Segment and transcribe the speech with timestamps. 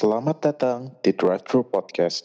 [0.00, 2.24] Selamat datang di Drive-Thru Podcast.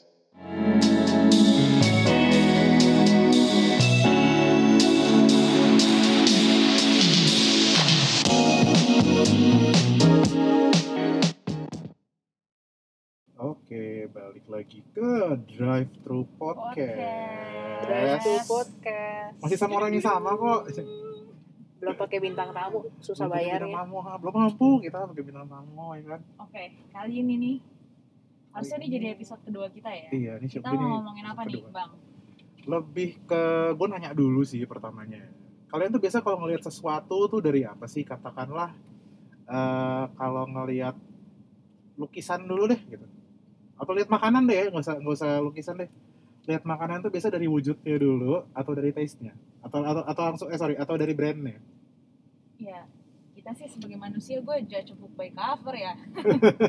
[13.35, 16.95] Oke, balik lagi ke Drive Thru Podcast.
[17.83, 18.47] Drive to Yes.
[18.47, 19.35] podcast.
[19.43, 20.71] Masih sama orang yang sama kok.
[21.75, 23.77] Belum pakai bintang tamu, susah Belum bayar bintang ya.
[23.83, 24.13] tamu, ha.
[24.15, 26.21] belum mampu kita pakai bintang tamu ya kan.
[26.41, 26.63] Oke,
[26.95, 27.55] kali ini nih
[28.55, 30.09] harusnya ini jadi episode kedua kita ya.
[30.15, 31.71] Iya, ini Kita ini mau ngomongin apa nih, kedua.
[31.75, 31.91] Bang?
[32.65, 33.41] Lebih ke
[33.75, 35.27] gue nanya dulu sih pertamanya.
[35.67, 38.07] Kalian tuh biasa kalau ngelihat sesuatu tuh dari apa sih?
[38.07, 38.71] Katakanlah
[39.45, 40.95] eh kalau ngelihat
[41.99, 43.05] lukisan dulu deh gitu.
[43.75, 45.89] Atau lihat makanan deh, ya, nggak usah nggak usah lukisan deh.
[46.45, 49.33] Lihat makanan tuh biasa dari wujudnya dulu atau dari taste-nya
[49.65, 51.57] atau atau atau langsung eh sorry atau dari brandnya.
[52.61, 52.85] Ya,
[53.33, 55.97] kita sih sebagai manusia gue judge book by cover ya.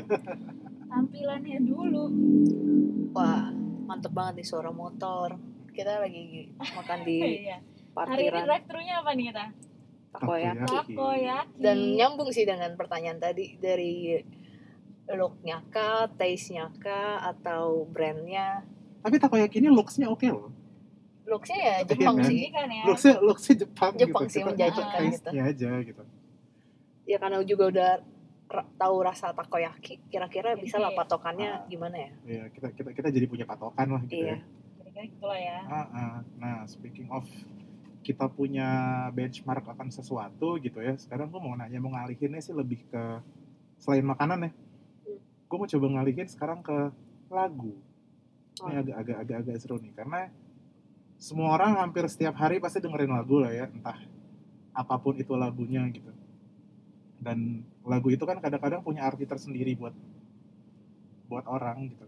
[0.91, 2.03] Tampilannya dulu.
[3.13, 3.53] Wah,
[3.85, 5.37] mantep banget nih suara motor.
[5.71, 7.61] Kita lagi makan di Iya.
[7.97, 9.45] Hari ini parkiran drive thru-nya apa nih kita?
[10.13, 10.57] takoyaki.
[10.65, 10.93] Takoyaki.
[10.93, 11.57] Takoyaki.
[11.61, 14.17] Dan nyambung sih dengan pertanyaan tadi dari
[15.07, 18.65] look-nya kah, taste-nya kah, atau brandnya.
[19.07, 20.51] Tapi takoyaki ini looks-nya oke loh.
[21.23, 22.27] Look-nya ya Jepang kan?
[22.27, 22.51] sih.
[22.51, 22.83] Kan ya.
[22.83, 24.33] Looks-nya looks-nya Jepang, Jepang gitu.
[24.35, 24.99] sih, menjanjikan gitu.
[25.23, 26.03] taste-nya aja gitu.
[27.03, 27.91] Ya karena juga udah
[28.47, 30.97] ra- tahu rasa takoyaki, kira-kira bisa lah Iya.
[30.97, 31.63] patokannya Ah.
[31.65, 32.11] gimana ya?
[32.21, 34.35] Iya, kita kita kita jadi punya patokan lah gitu Iya.
[34.35, 34.37] ya.
[34.77, 35.57] Kira-kira gitu lah ya.
[35.65, 36.15] Ah, ah.
[36.37, 37.23] Nah, speaking of
[38.03, 38.67] kita punya
[39.11, 40.95] benchmark akan sesuatu gitu ya.
[40.95, 43.03] Sekarang gue mau nanya mau ngalihinnya sih lebih ke
[43.77, 44.51] selain makanan ya.
[44.51, 45.19] Hmm.
[45.45, 46.91] Gue mau coba ngalihin sekarang ke
[47.27, 47.75] lagu.
[48.57, 48.81] Ini Oh.
[48.81, 50.33] agak agak agak agak seru nih karena
[51.15, 53.97] semua orang hampir setiap hari pasti dengerin lagu lah ya, entah
[54.71, 56.09] apa pun itu lagunya gitu.
[57.17, 59.93] Dan lagu itu kan kadang-kadang punya arti tersendiri buat
[61.27, 62.05] buat orang gitu.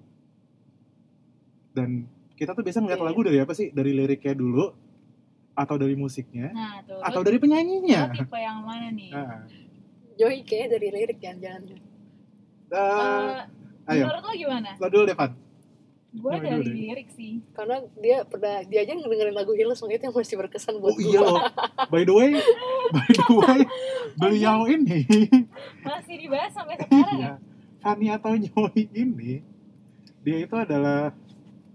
[1.71, 3.69] Dan kita tuh biasa ngeliat lagu dari apa sih?
[3.69, 4.73] Dari liriknya dulu
[5.53, 6.97] atau dari musiknya Nah, tuh.
[6.99, 8.13] atau dari penyanyinya.
[8.15, 9.09] tipe yang mana nih?
[9.11, 9.43] Nah,
[10.15, 11.61] Joy kayaknya dari lirik jangan-jangan.
[11.65, 11.77] eh,
[12.69, 14.69] Eh, ayo, menurut lo gimana?
[14.75, 15.31] lo dulu deh, Pan.
[16.09, 17.37] Gue dari lirik sih.
[17.53, 21.21] Karena dia pernah dia aja dengerin lagu Hillsong itu yang masih berkesan buat Oh iya.
[21.21, 21.37] Loh.
[21.87, 22.33] By the way,
[22.89, 23.59] by the way,
[24.15, 25.05] beliau ini.
[25.85, 26.97] Masih dibahas sampai sekarang.
[26.97, 27.13] Ya?
[27.13, 27.33] Iya.
[27.79, 29.45] Fanny atau Joy ini
[30.19, 31.13] dia itu adalah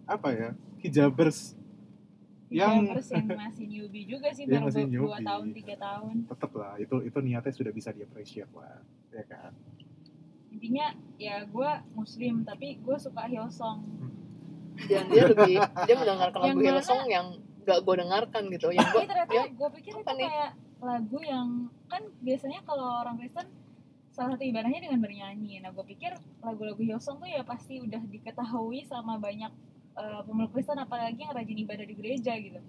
[0.05, 0.51] apa ya
[0.83, 1.55] hijabers.
[2.53, 6.15] Yang- Yang yang masih newbie juga sih Yang baru masih dua, tahun tiga tahun.
[6.29, 9.55] Tetap lah itu itu niatnya sudah bisa di appreciate lah ya kan?
[10.51, 10.87] Intinya
[11.17, 13.79] ya gue muslim tapi gue suka Hillsong
[14.91, 16.61] dan dia lebih dia mendengarkan lagu?
[16.61, 17.27] Hillsong yang
[17.65, 18.69] gak gue dengarkan gitu.
[18.75, 20.29] Yang gue ternyata ya, gue pikir itu nih?
[20.29, 20.51] kayak
[20.85, 21.49] lagu yang
[21.89, 23.49] kan biasanya kalau orang Kristen
[24.15, 25.65] salah satu ibadahnya dengan bernyanyi.
[25.65, 26.13] Nah gue pikir
[26.45, 29.51] lagu-lagu Hillsong tuh ya pasti udah diketahui sama banyak
[29.97, 32.61] eh, pemeluk Kristen apalagi yang rajin ibadah di gereja gitu.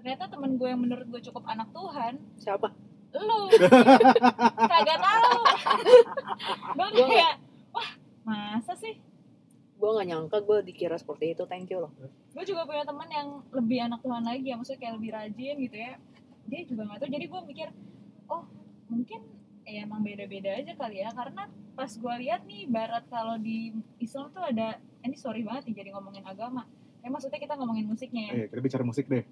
[0.00, 2.70] Ternyata temen gue yang menurut gue cukup anak Tuhan siapa?
[3.16, 3.40] lu.
[4.72, 5.40] Kagak tahu.
[6.76, 7.34] Gue kayak
[7.72, 7.90] wah
[8.28, 9.00] masa sih
[9.78, 11.46] gue gak nyangka gue dikira seperti itu.
[11.46, 11.92] Thank you loh.
[12.34, 14.54] Gue juga punya teman yang lebih anak Tuhan lagi ya.
[14.58, 15.92] Maksudnya kayak lebih rajin gitu ya.
[16.50, 17.10] Dia juga nggak tahu.
[17.14, 17.68] Jadi gue mikir
[18.28, 18.42] oh
[18.90, 19.20] mungkin
[19.68, 21.14] ya emang beda-beda aja kali ya.
[21.14, 21.46] Karena
[21.78, 23.72] pas gue lihat nih barat kalau di
[24.02, 26.66] Islam tuh ada ini sorry banget nih jadi ngomongin agama.
[26.98, 28.32] Ya maksudnya kita ngomongin musiknya ya.
[28.34, 29.22] Eh kita bicara musik deh.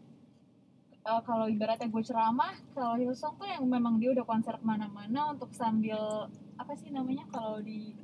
[1.06, 5.30] Eh, kalau ibaratnya gue ceramah kalau Hillsong tuh yang memang dia udah konser ke mana-mana
[5.30, 6.26] untuk sambil
[6.58, 7.94] apa sih namanya kalau di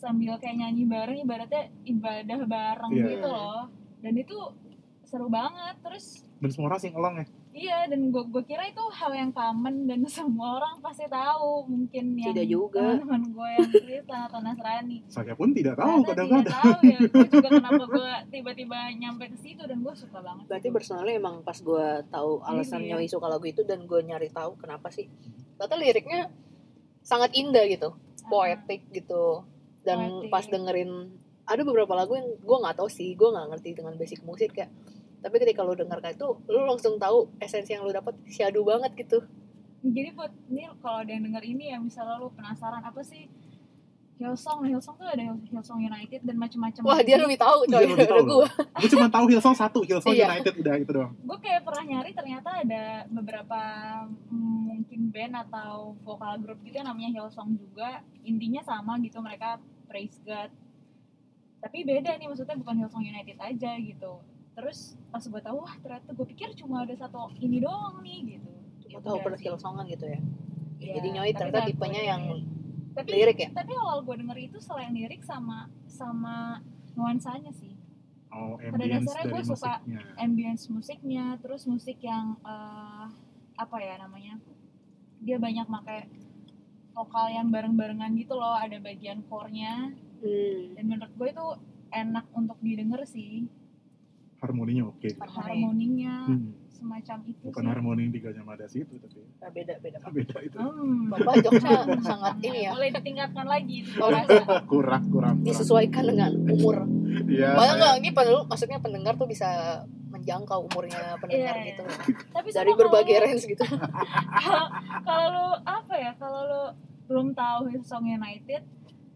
[0.00, 3.04] sambil kayak nyanyi bareng ibaratnya ibadah bareng Iya.
[3.10, 3.68] gitu loh.
[4.00, 4.36] Dan itu
[5.02, 7.26] seru banget terus dan semua orang sing along ya?
[7.50, 11.66] Iya dan gue gue kira itu hal yang common dan semua orang pasti tahu.
[11.66, 12.80] Mungkin yang Tidak juga.
[12.96, 16.46] teman-teman gue yang Kristen atau Nasrani saya pun tidak tahu kadang-kadang.
[16.46, 16.98] tidak tahu ya.
[17.04, 20.76] Gue juga kenapa gue tiba-tiba nyampe ke situ dan gue suka banget berarti gitu.
[20.78, 22.96] personalnya emang pas gue tahu alasan Iya.
[22.96, 25.10] Nyoi suka lagu itu dan gue nyari tahu kenapa sih.
[25.54, 26.20] Ternyata liriknya
[27.02, 27.92] sangat indah gitu.
[28.22, 29.42] Poetik gitu
[29.86, 30.30] dan Poetik.
[30.30, 30.90] pas dengerin
[31.50, 34.70] ada beberapa lagu yang gue nggak tahu sih gue nggak ngerti dengan basic musik ya
[35.20, 39.24] tapi ketika lu dengarkan itu lu langsung tahu esensi yang lu dapat syadu banget gitu
[39.80, 43.28] jadi buat ini kalau ada yang denger ini ya misalnya lu penasaran apa sih
[44.20, 46.80] Hillsong, Hillsong tuh ada Hill- Hillsong United dan macam-macam.
[46.82, 48.46] wah dia lebih tahu Iya, coy lebih tahu daripada gue
[48.76, 50.26] gue cuma tahu Hillsong satu Hillsong Iya.
[50.28, 53.60] United udah itu doang Gue kayak pernah nyari ternyata ada beberapa
[54.28, 57.90] mm, mungkin band atau vokal grup gitu namanya Hillsong juga.
[58.22, 59.56] Intinya sama gitu mereka
[59.86, 60.52] praise God.
[61.58, 64.12] Tapi beda nih maksudnya bukan Hillsong United aja gitu.
[64.50, 64.78] Terus
[65.08, 68.50] pas gue tahu wah ternyata gue pikir cuma ada satu ini doang nih gitu.
[68.86, 69.44] cuma Ya tahu sih.
[69.46, 70.20] Hillsongan gitu ya
[70.78, 72.22] Iya, jadi Nyoi ternyata tipenya gue- yang
[73.00, 76.60] tapi lirik ya tapi awal gue denger itu selain lirik sama sama
[76.94, 77.74] nuansanya sih
[78.30, 80.00] Oh, Pada dasarnya gue suka musiknya.
[80.14, 83.06] ambience musiknya terus musik yang eh,
[83.58, 84.38] apa ya namanya
[85.18, 86.06] dia banyak pakai
[86.94, 89.90] vokal yang bareng-barengan gitu loh ada bagian core-nya
[90.22, 90.78] hmm.
[90.78, 91.46] dan menurut gue itu
[91.90, 93.50] enak untuk didengar sih
[94.38, 95.02] Harmoninya oke.
[95.04, 95.18] gitu.
[95.18, 95.42] Harmoni.
[95.42, 96.50] harmoninya Hmm.
[96.80, 99.98] Semacam itu Bukan sih harmoni yang di Gajah Mada sih itu tapi Nah, beda beda
[99.98, 100.10] Pak.
[100.10, 100.56] beda itu.
[100.56, 101.08] Hmm.
[101.08, 104.24] bapak jokesnya sangat ini ya boleh ditingkatkan lagi kurang
[104.66, 105.34] kurang kurang.
[105.40, 106.88] disesuaikan dengan umur
[107.20, 107.52] Iya.
[107.52, 109.46] Banyak nggak ini padahal maksudnya pendengar tuh bisa
[110.08, 111.82] menjangkau umurnya pendengar Iya, gitu
[112.30, 113.64] tapi dari berbagai kalau- range gitu
[114.40, 114.66] kalau
[115.00, 116.62] kalau lu apa ya kalau lu
[117.04, 118.62] belum tahu Hillsong United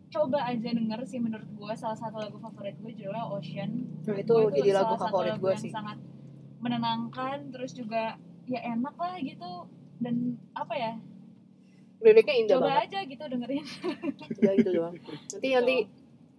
[0.08, 3.70] coba aja denger sih menurut gue salah satu lagu favorit gue judulnya Ocean
[4.05, 5.99] Nah, itu Gua jadi lagu favorit gue sih sangat
[6.64, 8.16] menenangkan terus juga
[8.49, 9.69] ya enak lah gitu.
[10.00, 10.93] Dan apa ya?
[12.00, 12.84] Liriknya indah coba banget.
[12.88, 13.64] aja gitu dengerin.
[14.40, 14.94] Ya gitu doang.
[15.32, 15.76] Nanti nanti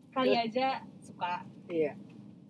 [0.10, 0.68] kali aja
[1.00, 1.46] suka.
[1.70, 1.94] Iya.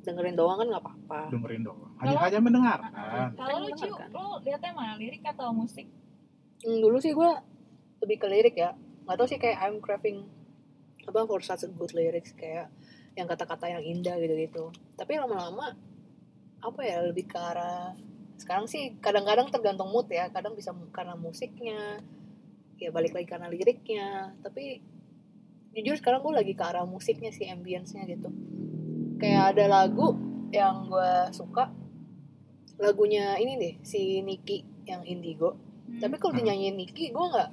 [0.04, 1.19] Dengerin doang kan nggak apa-apa.
[1.31, 1.80] Dengerin dong.
[2.00, 2.92] Hanya Kalau- hanya mendengarkan.
[3.36, 5.88] kalau lu ciu lu lihatnya mana lirik atau musik?
[6.63, 7.30] Hmm, dulu sih gue
[8.04, 8.71] lebih ke lirik ya.
[9.06, 10.28] Nggak tahu sih kayak I'm craving
[11.06, 12.68] apa for such a good lyrics kayak
[13.16, 14.74] yang kata-kata yang indah gitu-gitu.
[14.98, 15.78] Tapi lama-lama
[16.66, 17.94] apa ya lebih ke arah
[18.36, 20.28] sekarang sih kadang-kadang tergantung mood ya.
[20.32, 22.04] Kadang bisa karena musiknya
[22.76, 24.36] ya balik lagi karena liriknya.
[24.44, 24.84] Tapi
[25.76, 28.30] jujur sekarang gue lagi ke arah musiknya sih ambience-nya gitu.
[29.20, 30.16] Kayak ada lagu
[30.52, 31.72] yang gue suka.
[32.76, 35.56] Lagunya ini deh si Niki yang Indigo.
[35.86, 36.02] Hmm.
[36.02, 37.52] tapi kalau dinyanyiin Niki gue nggak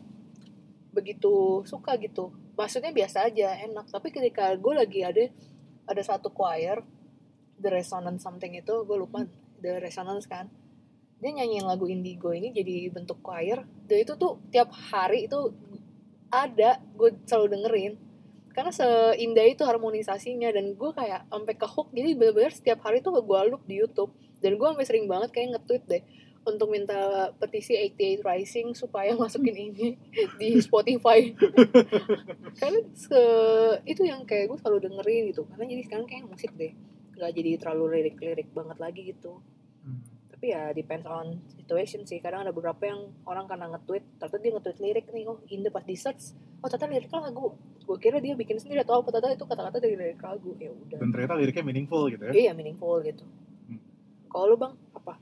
[0.97, 2.35] begitu suka gitu.
[2.59, 3.87] Maksudnya biasa aja enak.
[3.87, 5.31] Tapi ketika gue lagi ada
[5.87, 6.83] ada satu choir
[7.63, 9.23] the resonance something itu gue lupa
[9.63, 10.51] the resonance kan.
[11.23, 13.63] Dia nyanyiin lagu Indigo ini jadi bentuk choir.
[13.87, 15.55] Dan itu tuh tiap hari itu
[16.35, 17.93] ada gue selalu dengerin.
[18.53, 21.95] Karena seindah itu harmonisasinya dan gue kayak sampai ke hook.
[21.95, 24.11] Jadi bener-bener setiap hari tuh gue loop di YouTube.
[24.43, 26.03] Dan gue sampai sering banget kayak nge-tweet deh
[26.43, 29.95] untuk minta petisi 88 Rising supaya masukin ini
[30.43, 31.31] di Spotify.
[32.61, 33.23] Karena se
[33.87, 35.47] itu yang kayak gue selalu dengerin gitu.
[35.47, 36.75] Karena jadi sekarang kayak musik deh
[37.13, 39.39] nggak jadi terlalu lirik-lirik banget lagi gitu
[39.83, 39.99] Hmm.
[40.29, 44.53] tapi ya depends on situation sih kadang ada beberapa yang orang karena nge-tweet ternyata dia
[44.53, 48.33] nge-tweet lirik nih oh indah pas di search oh ternyata liriknya lagu gue kira dia
[48.33, 51.65] bikin sendiri atau apa ternyata itu kata-kata dari lirik lagu ya udah Dan ternyata liriknya
[51.65, 52.33] meaningful gitu ya.
[52.33, 53.27] iya meaningful gitu
[53.65, 53.83] Hmm.
[54.29, 55.15] kalau lu bang apa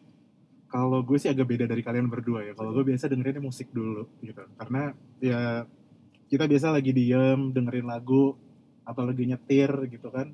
[0.69, 2.53] Kalau gue sih agak beda dari kalian berdua ya.
[2.53, 4.39] Kalau gue biasa dengerinnya musik dulu gitu.
[4.55, 5.67] Karena ya
[6.27, 8.39] kita biasa lagi diem dengerin lagu
[8.85, 10.31] atau lagi nyetir gitu kan.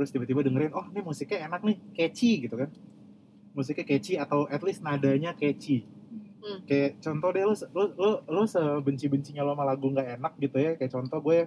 [0.00, 2.72] Terus tiba-tiba dengerin, oh ini musiknya enak nih, catchy gitu kan.
[3.52, 5.84] Musiknya catchy atau at least nadanya catchy.
[6.40, 6.64] Hmm.
[6.64, 10.72] Kayak contoh deh lu lu lu, lu sebenci-bencinya lo sama lagu nggak enak gitu ya.
[10.80, 11.38] Kayak contoh gue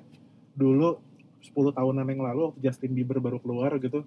[0.53, 1.01] dulu
[1.41, 4.05] 10 tahunan yang lalu waktu Justin Bieber baru keluar gitu.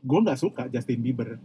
[0.00, 1.36] Gue nggak suka Justin Bieber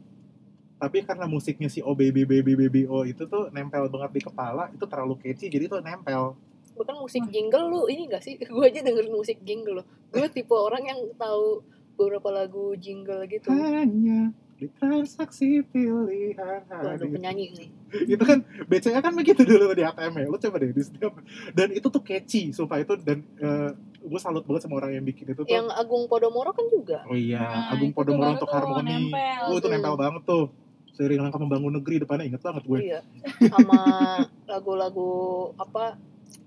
[0.75, 5.71] tapi karena musiknya si Oh itu tuh nempel banget di kepala itu terlalu catchy jadi
[5.71, 6.35] tuh nempel
[6.75, 10.51] bahkan musik jingle lu ini gak sih gue aja dengerin musik jingle lo gue tipe
[10.51, 11.63] orang yang tahu
[11.95, 13.49] beberapa lagu jingle gitu.
[13.51, 16.31] Hanya di transaksi pilihan
[16.71, 17.67] Waduh, penyanyi nih
[18.07, 18.39] itu kan
[18.71, 21.11] BCA kan begitu dulu di ATM ya lu coba deh di setiap
[21.51, 22.95] dan itu tuh catchy sumpah itu.
[23.03, 23.27] Dan
[24.05, 25.51] gue salut banget sama orang yang bikin itu tuh.
[25.51, 27.03] Yang Agung Podomoro kan juga?
[27.03, 29.11] Oh iya Nah, Agung Podomoro untuk tuh harmoni.
[29.11, 29.43] nempel.
[29.51, 30.45] oh itu nempel banget tuh.
[30.95, 32.79] Seiring langkah membangun negeri depannya inget banget gue.
[32.79, 32.99] Iya.
[33.51, 33.79] Sama
[34.47, 35.11] lagu-lagu
[35.59, 35.99] apa?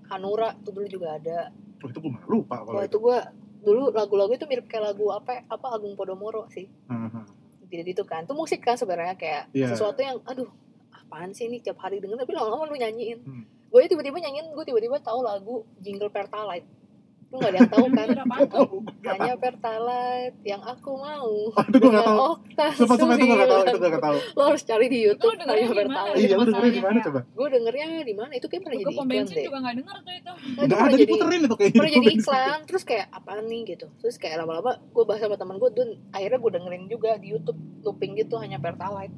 [0.09, 1.53] Hanura itu dulu juga ada.
[1.85, 2.97] Oh itu gue malah lupa kalau Wah itu.
[2.97, 3.17] itu gue
[3.59, 7.27] dulu lagu-lagu itu mirip kayak lagu apa apa Agung Podomoro sih Haha.
[7.65, 9.69] gitu gitu kan itu musik kan sebenarnya kayak Iya.
[9.69, 10.47] sesuatu yang aduh
[10.89, 13.43] apaan sih ini tiap hari denger tapi lama-lama lu nyanyiin Hmm.
[13.43, 16.65] gue tiba-tiba nyanyiin gue tiba-tiba tahu lagu jingle Pertalite
[17.29, 18.07] lu gak ada yang tahu kan?
[19.05, 21.29] Hanya Pertalite yang aku mau.
[21.53, 24.01] Oh, itu gue gak tau Okta Sumpah, sumpah itu gue gak tau, itu gue gak
[24.01, 25.69] tau lo harus cari di YouTube hanya?
[25.69, 26.17] Pertalite.
[26.17, 27.19] Iya, lu dengerin di mana coba?
[27.29, 28.31] gue dengernya di mana?
[28.33, 29.45] Itu kayak pernah jadi iklan deh.
[29.45, 30.31] juga gak denger tuh itu.
[30.33, 31.77] Itu Gak pernah ada diputerin itu kayaknya.
[31.77, 33.85] pernah jadi iklan terus kayak apaan nih gitu.
[34.01, 37.59] Terus kayak lama-lama gue bahas sama teman gue dan akhirnya gue dengerin juga di YouTube
[37.85, 39.13] looping gitu hanya Pertalite.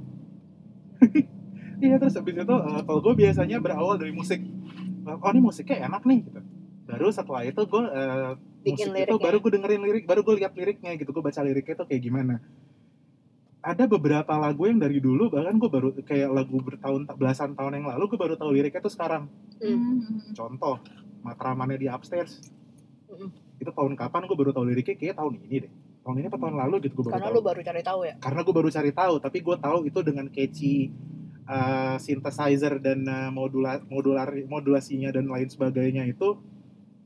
[1.82, 4.38] Iya terus habis itu eh, kalau gue biasanya berawal dari musik.
[4.38, 6.42] Eh, Oh ini musiknya enak nih gitu.
[6.92, 7.84] Baru setelah itu gue
[8.62, 11.10] Bikin musik itu baru gue dengerin lirik, baru gue lihat liriknya gitu.
[11.16, 12.36] Gue baca liriknya tuh kayak gimana.
[13.62, 17.86] Ada beberapa lagu yang dari dulu bahkan gue baru kayak lagu bertahun belasan tahun yang
[17.94, 19.30] lalu gue baru tahu liriknya tuh sekarang.
[19.58, 20.02] Hmm.
[20.02, 20.20] Hmm.
[20.38, 20.78] Contoh
[21.22, 22.42] Matramannya di Upstairs.
[23.10, 23.30] Mm-mm.
[23.62, 25.72] Itu tahun kapan gue baru tahu liriknya kayak tahun ini deh.
[26.02, 28.14] Tahun ini apa tahun lalu gitu gue baru karena tahu lu baru cari tahu ya
[28.18, 30.90] karena gue baru cari tahu tapi gue tahu itu dengan catchy
[31.46, 36.42] uh, synthesizer dan uh, modular modular modulasinya dan lain sebagainya itu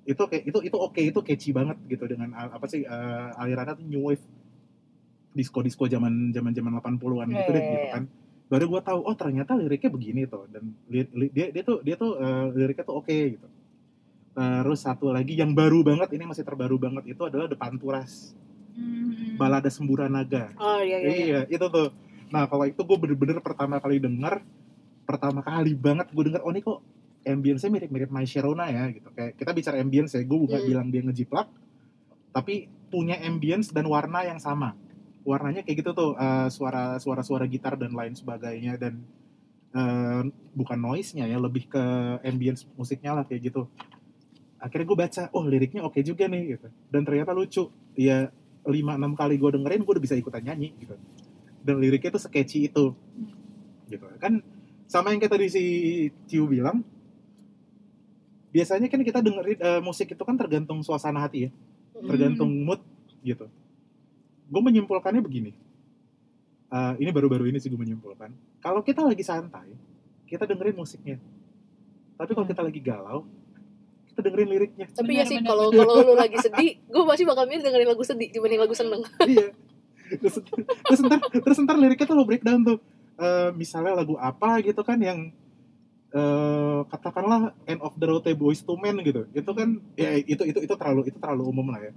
[0.06, 3.86] itu kayak itu itu oke itu catchy banget gitu dengan apa sih eh, alirannya tuh
[3.86, 4.22] new wave
[5.36, 7.94] disco disco zaman zaman zaman 80-an gitu Iya, deh iya, gitu iya.
[7.94, 8.04] kan
[8.46, 11.98] baru gue tahu oh ternyata liriknya begini tuh dan li- li- dia dia tuh dia
[11.98, 13.48] tuh eh, liriknya tuh oke gitu
[14.36, 18.36] terus satu lagi yang baru banget ini masih terbaru banget itu adalah The Panturas
[18.76, 19.40] Hmm.
[19.40, 21.08] balada Sembura Naga Oh iya iya.
[21.08, 21.16] iya.
[21.16, 21.96] Iya, itu tuh.
[22.28, 24.44] Nah, kalau itu gue bener-bener pertama kali denger,
[25.08, 26.84] pertama kali banget gue denger, oh ini kok
[27.26, 29.10] ambience-nya mirip-mirip My Sharona ya, gitu.
[29.12, 30.70] Kayak kita bicara ambience ya, gue bukan Hmm.
[30.70, 31.50] bilang dia ngejiplak,
[32.32, 34.78] tapi punya ambience dan warna yang sama.
[35.26, 39.02] Warnanya kayak gitu tuh, eh, suara suara-suara gitar dan lain sebagainya dan
[39.76, 40.24] eh,
[40.56, 41.84] bukan noise-nya ya, lebih ke
[42.24, 43.68] ambience musiknya lah kayak gitu.
[44.56, 46.72] Akhirnya gue baca, oh liriknya oke juga nih gitu.
[46.88, 47.68] Dan ternyata lucu.
[48.00, 48.32] Ya
[48.64, 50.96] 5-6 kali gue dengerin, gue udah bisa ikutan nyanyi gitu.
[51.60, 52.96] Dan liriknya tuh sketchy itu.
[53.92, 54.06] Gitu.
[54.16, 54.40] Kan
[54.88, 55.64] sama yang kayak tadi si
[56.32, 56.80] Ciu bilang,
[58.56, 61.52] biasanya kan kita dengerin eh, musik itu kan tergantung suasana hati ya,
[61.96, 62.08] Hmm.
[62.12, 62.80] tergantung mood
[63.24, 63.52] gitu.
[64.48, 65.52] Gue menyimpulkannya begini.
[66.72, 68.32] Eh, ini baru-baru ini sih gue menyimpulkan.
[68.64, 69.76] Kalau kita lagi santai,
[70.24, 71.20] kita dengerin musiknya.
[72.16, 73.28] Tapi kalau kita lagi galau,
[74.12, 74.88] kita dengerin liriknya.
[74.96, 78.32] Tapi ya sih kalau kalau lu lagi sedih, gue masih bakal milih dengerin lagu sedih
[78.32, 79.04] dibanding lagu seneng.
[79.28, 79.52] iya
[80.06, 80.38] terus,
[80.86, 82.80] terus ntar terus ntar liriknya tuh lo breakdown tuh
[83.16, 85.32] Eh, misalnya lagu apa gitu kan yang
[86.16, 90.60] eh, katakanlah end of the road boys to men gitu itu kan ya itu itu
[90.64, 91.94] itu terlalu itu terlalu umum lah ya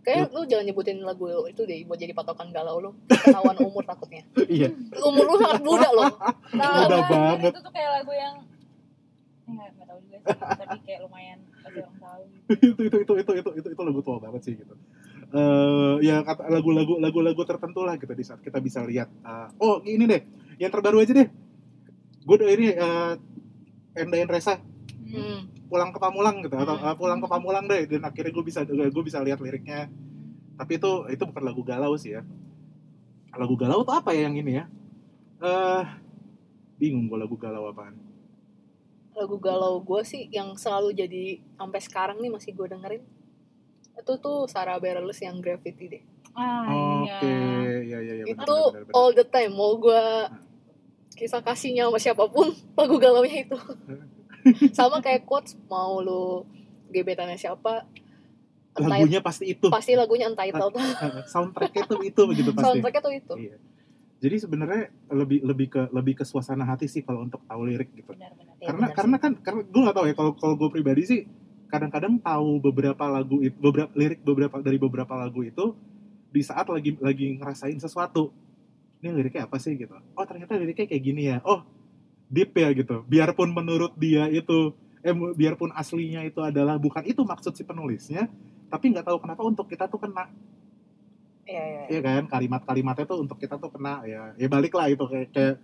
[0.00, 2.90] Kayak lu jangan nyebutin lagu itu deh buat jadi patokan galau lu.
[3.04, 4.24] Ketahuan umur takutnya.
[4.48, 6.08] iya Umur lu sangat muda loh.
[6.56, 7.12] Tahu Udah banget.
[7.12, 7.52] banget.
[7.52, 8.34] Itu tuh kayak lagu yang
[9.50, 12.22] eh nggak nggak tahu juga sih, tapi kayak lumayan pasti orang tahu.
[12.54, 14.74] itu itu itu itu itu itu itu lagu tua banget sih gitu
[15.30, 19.82] eh ya kata lagu-lagu lagu-lagu tertentu lah gitu di saat kita bisa lihat eh, oh
[19.82, 20.22] ini deh
[20.62, 21.28] yang terbaru aja deh
[22.20, 23.14] gue udah ini uh,
[23.94, 24.58] Endain Resa
[25.10, 25.50] Hmm.
[25.66, 26.86] pulang ke Pamulang gitu atau Hmm.
[26.86, 29.90] uh, pulang ke Pamulang deh dan akhirnya gue bisa gue bisa lihat liriknya
[30.54, 32.22] tapi itu itu bukan lagu galau sih ya
[33.34, 34.64] lagu galau tuh apa ya yang ini ya
[35.42, 35.82] eh
[36.78, 37.98] bingung gue lagu galau apaan
[39.10, 41.24] Lagu galau gue sih yang selalu jadi
[41.58, 43.02] sampai sekarang nih masih gue dengerin.
[43.98, 46.02] Itu tuh Sarah Bareilles yang Graffiti deh.
[46.32, 46.64] Ah
[47.04, 47.82] oke iya.
[47.84, 48.94] ya ya ya itu benar, benar, benar.
[48.96, 50.04] all the time mau gue
[51.20, 52.48] kisah kasihnya sama siapa pun
[52.80, 53.58] lagu galaunya itu
[54.78, 56.48] sama kayak quotes mau lu
[56.88, 57.84] gebetannya siapa
[58.80, 60.72] lagunya pasti itu pasti lagunya Untitled
[61.32, 63.56] soundtracknya tuh itu begitu pasti soundtracknya tuh itu Iya.
[64.20, 68.12] Jadi sebenarnya lebih lebih ke lebih ke suasana hati sih kalau untuk tahu lirik gitu.
[68.12, 68.52] Benar-benar.
[68.60, 69.22] Iya, karena benar karena sih.
[69.24, 71.20] kan karena gue nggak tahu ya kalau kalau gue pribadi sih
[71.72, 75.72] kadang-kadang tahu beberapa lagu itu beberapa lirik beberapa dari beberapa lagu itu
[76.28, 78.28] di saat lagi lagi ngerasain sesuatu.
[79.00, 79.96] Ini liriknya apa sih gitu?
[79.96, 81.40] Oh ternyata liriknya kayak gini ya.
[81.44, 81.64] Oh
[82.28, 83.02] deep ya gitu.
[83.08, 88.28] Biarpun menurut dia itu eh biarpun aslinya itu adalah bukan itu maksud si penulisnya,
[88.68, 90.28] tapi nggak tahu kenapa untuk kita tuh kena
[91.50, 91.88] Iya, iya, iya.
[91.90, 95.54] Iya kan kalimat-kalimatnya tuh untuk kita tuh kena ya ya balik lah itu kayak, kayak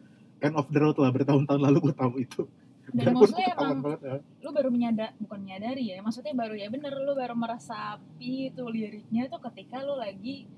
[0.43, 2.43] end of the road lah bertahun-tahun lalu gue tahu itu
[2.91, 4.17] Dan Biarpun maksudnya emang banget ya.
[4.43, 9.23] lu baru menyadar bukan menyadari ya maksudnya baru ya bener lu baru meresapi itu liriknya
[9.31, 10.51] tuh ketika lu lagi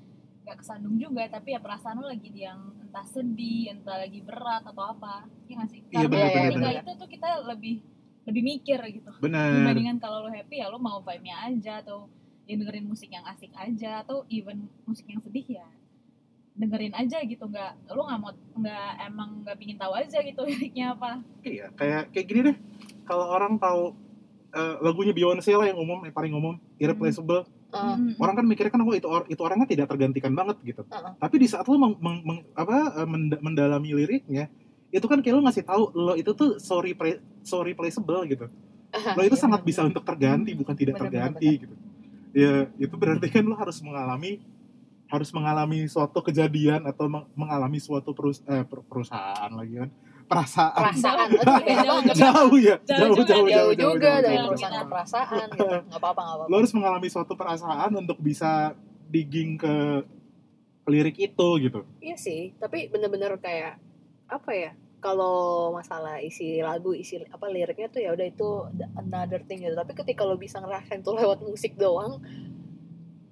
[0.49, 4.97] gak kesandung juga tapi ya perasaan lu lagi yang entah sedih entah lagi berat atau
[4.97, 5.29] apa.
[5.45, 5.81] Ya nggak sih?
[5.93, 6.81] Iya, karena bener, bener, ketika bener.
[6.81, 7.77] itu tuh kita lebih
[8.25, 9.11] lebih mikir gitu.
[9.21, 9.49] Benar.
[9.53, 12.09] Dibandingkan kalau lu happy ya lu mau vibe-nya aja atau
[12.49, 15.69] ya dengerin musik yang asik aja atau even musik yang sedih ya
[16.57, 17.45] dengerin aja gitu.
[17.45, 21.21] Nggak lu nggak mau nggak emang nggak pingin tahu aja gitu liriknya apa.
[21.45, 22.57] Iya kayak kayak gini deh.
[23.05, 23.93] Kalau orang tahu
[24.57, 27.45] eh, lagunya Beyonce lah yang umum yang paling umum irreplaceable.
[27.45, 30.83] Ah, Mm, orang kan mikirnya kan oh itu or- itu orangnya tidak tergantikan banget gitu.
[30.89, 31.13] Ah.
[31.15, 34.49] tapi di saat lo meng- meng- meng- apa eh, menda- mendalami liriknya
[34.89, 38.49] itu kan kayak lo ngasih tahu lo itu tuh sorry pre- sorry replaceable gitu.
[38.89, 39.69] Lo itu Iya, sangat benar.
[39.69, 41.75] bisa untuk terganti bukan tidak Benar, terganti gitu.
[42.33, 44.41] Ya itu berarti kan lo harus mengalami
[45.09, 49.91] harus mengalami suatu kejadian atau meng- mengalami suatu perus- eh, per- perusahaan lagi kan
[50.29, 50.83] perasaan.
[50.93, 51.29] Perasaan.
[51.33, 52.77] Jauh, jauh ya?
[52.85, 54.53] Jauh jauh juga, jauh jauh jauh juga jauh, dari jauh.
[54.55, 55.77] ke perasaan gitu.
[55.89, 58.77] Nggak apa-apa nggak lo apa-apa harus mengalami suatu perasaan untuk bisa
[59.09, 59.75] digging ke
[60.89, 61.81] lirik itu gitu.
[62.05, 63.81] Iya sih tapi bener-bener kayak
[64.29, 68.49] apa ya kalau masalah isi lagu isi apa liriknya tuh ya udah itu
[69.01, 69.73] another thing gitu.
[69.73, 72.21] Tapi ketika lo bisa ngerasain tuh lewat musik doang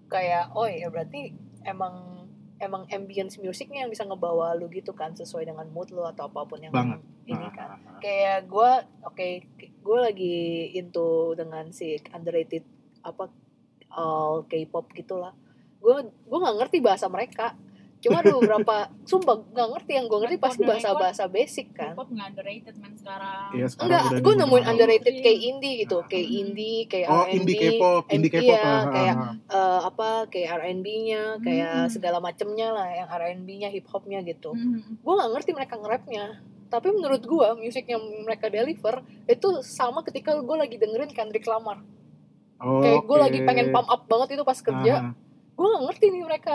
[0.06, 1.34] kayak oh ya berarti
[1.66, 2.15] emang
[2.56, 6.48] emang ambience musiknya yang bisa ngebawa lu gitu kan sesuai dengan mood lo atau apa
[6.48, 7.00] pun yang Banget.
[7.28, 8.00] ini kan Ah, ah, ah.
[8.00, 8.70] kayak gue
[9.04, 9.28] oke
[9.60, 10.36] gue lagi
[10.72, 12.64] into dengan si underrated
[13.04, 13.28] apa
[13.92, 15.36] all K-pop gitulah
[15.84, 17.52] gue gue nggak ngerti bahasa mereka
[18.06, 22.08] cuma ada beberapa sumpah nggak ngerti yang gue ngerti pasti dan bahasa-bahasa basic kan K-pop
[22.08, 25.22] nggak underrated man sekarang Iya, sekarang enggak gue nemuin underrated Iya.
[25.22, 26.06] kayak indie gitu Ah.
[26.06, 26.38] kayak Hmm.
[26.38, 28.46] indie kayak Oh, R&B indie K-pop, indie M- K-pop.
[28.46, 29.14] iya, ah, kayak
[29.48, 31.90] eh, apa kayak R&B-nya kayak Hmm.
[31.90, 35.02] segala macemnya lah yang R&B-nya hip hopnya gitu Mhm.
[35.02, 36.24] gue nggak ngerti mereka nge-rapnya
[36.66, 41.78] tapi menurut gue musik yang mereka deliver itu sama ketika gue lagi dengerin Kendrick Lamar
[42.58, 43.22] kayak gue Oke.
[43.22, 45.12] lagi pengen pump up banget itu pas kerja Ah,
[45.54, 46.54] gue gak ngerti nih mereka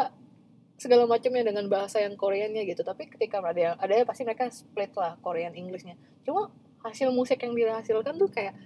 [0.82, 2.82] segala macamnya dengan bahasa yang Koreanya gitu.
[2.82, 5.94] Tapi ketika ada yang ada ya pasti mereka split lah Korean Englishnya.
[6.26, 6.50] Cuma
[6.82, 8.58] hasil musik yang dihasilkan tuh kayak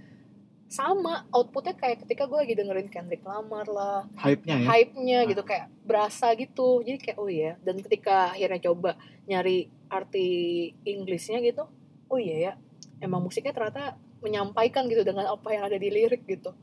[0.72, 4.65] sama outputnya kayak ketika gue lagi dengerin Kendrick Lamar lah hype-nya ya.
[4.65, 5.27] hype-nya Ah.
[5.27, 6.79] gitu kayak berasa gitu.
[6.88, 7.60] Jadi kayak oh iya.
[7.60, 8.95] Dan ketika akhirnya coba
[9.27, 11.67] nyari arti Inggrisnya gitu
[12.10, 12.53] oh iya ya
[13.01, 16.53] emang musiknya ternyata menyampaikan gitu dengan apa yang ada di lirik gitu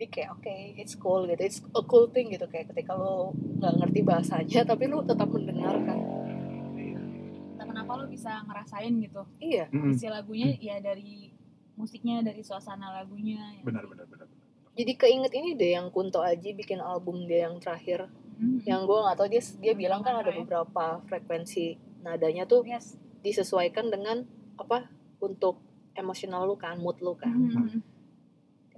[0.00, 3.74] jadi kayak oke it's cool gitu it's a cool thing gitu kayak ketika lo nggak
[3.76, 5.98] ngerti bahasanya tapi lo tetap mendengarkan.
[7.52, 11.28] Entah kenapa lo bisa ngerasain gitu iya isi lagunya ya dari
[11.76, 13.60] musiknya dari suasana lagunya ya.
[13.60, 14.24] Benar, benar, benar.
[14.72, 18.08] jadi keinget ini deh yang Kunto Aji bikin album dia yang terakhir
[18.40, 18.64] Mhm.
[18.64, 20.40] yang gue nggak tahu dia dia bilang kan ada ya?
[20.40, 24.24] beberapa frekuensi nadanya tuh yes disesuaikan dengan
[24.56, 24.88] apa
[25.20, 25.60] untuk
[25.92, 27.99] emosional lu kan mood lu kan Mhm.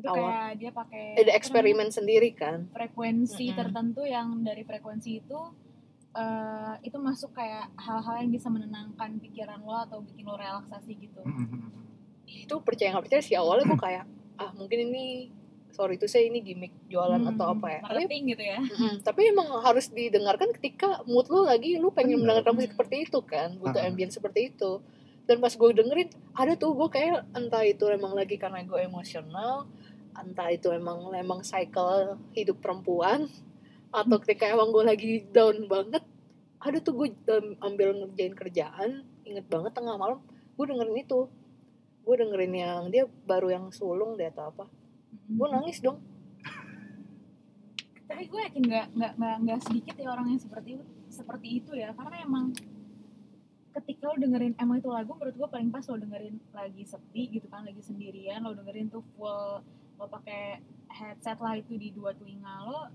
[0.03, 0.19] Itu Awal.
[0.19, 3.57] kayak dia pakai ada eksperimen sendiri kan frekuensi Mm-mm.
[3.57, 5.39] tertentu yang dari frekuensi itu
[6.13, 11.23] eh, itu masuk kayak hal-hal yang bisa menenangkan pikiran lo atau bikin lo relaksasi gitu
[11.23, 11.71] Mm-mm.
[12.27, 14.05] itu percaya nggak percaya sih awalnya gue kayak
[14.37, 15.31] ah mungkin ini
[15.71, 18.95] sorry itu saya ini gimmick jualan Hmm, atau apa ya tapi marketing gitu ya mm,
[19.01, 22.43] tapi emang harus didengarkan ketika mood lu lagi lu pengen Bener.
[22.43, 23.89] mendengarkan musik seperti itu kan butuh Ah.
[23.89, 24.85] ambient seperti itu
[25.23, 29.65] dan pas gue dengerin ada tuh gue kayak entah itu emang lagi karena gue emosional
[30.19, 33.29] entah itu emang emang cycle hidup perempuan
[33.93, 36.05] atau ketika emang gue lagi down banget
[36.61, 37.09] ada tuh gue
[37.61, 38.91] ambil ngerjain kerjaan
[39.25, 40.21] inget banget tengah malam
[40.57, 41.21] gue dengerin itu.
[42.03, 44.65] Gue dengerin yang dia baru yang sulung deh atau apa.
[45.31, 45.55] Gue Mhm.
[45.55, 45.99] nangis dong.
[48.07, 51.73] Tapi gue yakin nggak nggak nggak nggak sedikit ya orang yang seperti itu seperti itu
[51.73, 51.95] ya.
[51.97, 52.53] Karena emang
[53.73, 57.49] ketika lo dengerin emang itu lagu menurut gue paling pas lo dengerin lagi sepi gitu
[57.49, 59.65] kan lagi sendirian lo dengerin tuh full
[60.03, 60.59] lo pakai
[60.91, 62.91] headset lah itu di dua telinga lo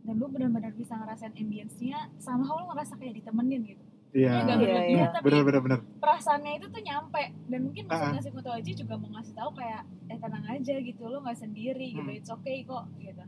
[0.00, 3.84] dan lo benar-benar bisa ngerasain ambience-nya sama lo ngerasa kayak ditemenin gitu
[4.16, 4.48] Iya.
[4.48, 5.06] Iya, iya.
[5.20, 5.80] benar, benar.
[6.00, 8.08] perasaannya itu tuh nyampe dan mungkin Ah.
[8.08, 11.36] maksudnya si Kuto Aji juga mau ngasih tahu kayak eh tenang aja gitu lo nggak
[11.36, 12.16] sendiri gitu Hmm.
[12.16, 13.20] it's okay kok gitu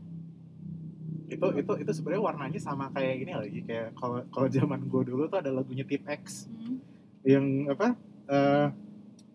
[1.29, 5.29] Itu itu itu sebenarnya warnanya sama kayak gini lagi kayak kalau kalau zaman gue dulu
[5.29, 6.81] tuh ada lagunya Tip X Hmm.
[7.21, 7.93] yang apa?
[8.25, 8.67] eh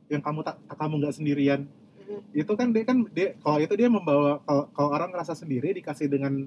[0.09, 1.61] yang kamu tak kamu nggak sendirian.
[2.17, 2.37] Mhm.
[2.37, 6.07] Itu kan dia kan dia kalau itu dia membawa kalau, kalau orang ngerasa sendiri dikasih
[6.07, 6.47] dengan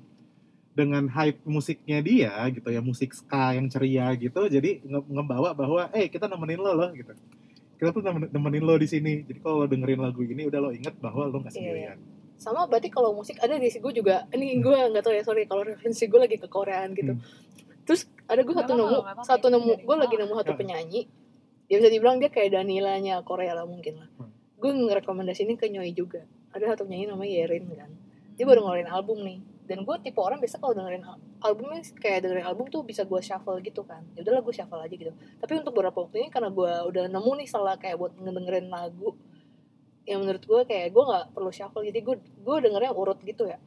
[0.71, 5.89] dengan hype musiknya dia gitu ya musik ska yang ceria gitu jadi nge- ngebawa bahwa
[5.91, 7.17] eh kita nemenin lo loh gitu
[7.75, 10.69] kita tuh nemen- nemenin lo di sini jadi kalau lo dengerin lagu ini udah lo
[10.69, 11.97] inget bahwa lo nggak Iya, sendirian
[12.38, 15.65] sama berarti kalau musik ada di gue juga ini gue nggak tahu ya sorry kalau
[15.65, 17.25] referensi gue lagi ke Koreaan gitu Hmm.
[17.84, 20.58] terus ada gue satu nemu satu nemu gue lagi nemu satu Ya.
[20.58, 21.01] penyanyi
[21.65, 24.16] dia bisa dibilang dia kayak Danilanya Korea lah mungkin lah Hmm.
[24.58, 26.26] Gue ngerekomendasiin ke Nyoi juga.
[26.50, 27.91] Ada satu penyanyi namanya Yerin kan.
[28.34, 29.39] Dia baru ngeluarin album nih.
[29.67, 33.20] Dan gue tipe orang biasa kalau dengerin al- albumnya kayak dengerin album tuh bisa gue
[33.22, 34.02] shuffle gitu kan.
[34.17, 35.13] Ya udahlah gue shuffle aja gitu.
[35.13, 39.13] Tapi untuk beberapa waktu ini karena gue udah nemu nih salah kayak buat ngedengerin lagu
[40.08, 41.84] yang menurut gue kayak gue nggak perlu shuffle.
[41.86, 43.60] Jadi gue gue dengernya urut gitu ya.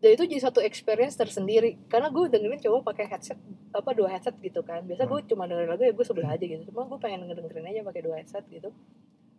[0.00, 1.76] Dan itu jadi satu experience tersendiri.
[1.90, 3.36] Karena gue dengerin coba pakai headset
[3.74, 4.86] apa dua headset gitu kan.
[4.86, 6.62] Biasa gue cuma dengerin lagu ya gue sebelah aja gitu.
[6.70, 8.70] Cuma gue pengen dengerin aja pakai dua headset gitu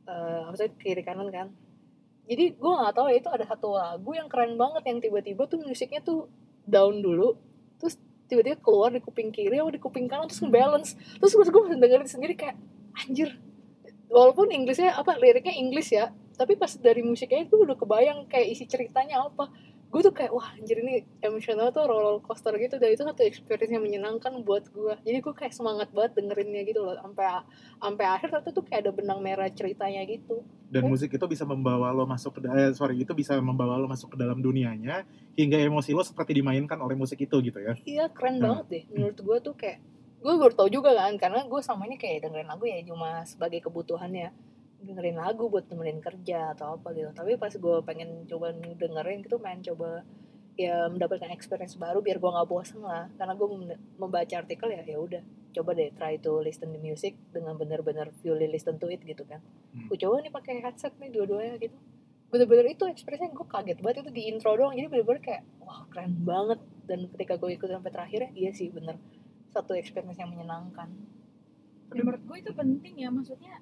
[0.08, 1.48] eh maksudnya kiri kanan kan.
[2.30, 5.60] Jadi gue nggak tahu ya itu ada satu lagu yang keren banget yang tiba-tiba tuh
[5.66, 6.32] musiknya tuh
[6.64, 7.36] down dulu
[7.82, 7.98] terus
[8.30, 10.96] tiba-tiba keluar di kuping kiri atau di kuping kanan terus ngebalance.
[11.20, 12.56] Terus gue gue dengerin sendiri kayak
[12.96, 13.36] anjir.
[14.12, 16.12] Walaupun Inggrisnya apa liriknya Inggris ya
[16.42, 19.54] tapi pas dari musiknya itu udah kebayang kayak isi ceritanya apa
[19.91, 22.80] gue tuh kayak wah anjir ini emosional tuh roller coaster gitu.
[22.80, 26.80] Dan itu satu experience yang menyenangkan buat gue jadi gue kayak semangat banget dengerinnya gitu
[26.80, 27.43] loh sampai
[27.77, 30.47] sampai akhir ternyata tuh kayak ada benang merah ceritanya gitu.
[30.71, 30.95] Dan Hmm.
[30.95, 34.17] musik itu bisa membawa lo masuk ke eh, sorry itu bisa membawa lo masuk ke
[34.17, 35.04] dalam dunianya
[35.36, 37.75] hingga emosi lo seperti dimainkan oleh musik itu gitu ya.
[37.84, 38.63] Iya keren Nah.
[38.63, 38.84] banget deh.
[38.95, 39.84] Menurut gue tuh kayak
[40.21, 43.58] gue baru tau juga kan karena gue sama ini kayak dengerin lagu ya cuma sebagai
[43.60, 44.30] kebutuhannya
[44.82, 47.10] dengerin lagu buat temenin kerja atau apa gitu.
[47.13, 50.02] Tapi pas gue pengen coba dengerin gitu main coba
[50.60, 53.08] ya mendapatkan experience baru biar gue nggak bosan lah.
[53.15, 57.13] Karena gue mem- membaca artikel ya ya udah coba deh try to listen to music
[57.36, 59.44] dengan benar-benar purely listen to it gitu kan.
[59.72, 59.88] Hmm.
[59.88, 61.78] gue coba nih pakai headset nih dua-duanya gitu.
[62.32, 64.74] Bener-bener itu experience gue kaget banget itu di intro doang.
[64.74, 66.60] Jadi bener-bener kayak wah keren banget.
[66.89, 68.98] Dan ketika gue ikut sampai terakhir ya iya sih bener.
[69.52, 70.89] Satu experience yang menyenangkan.
[71.91, 73.60] Menurut gue itu penting ya maksudnya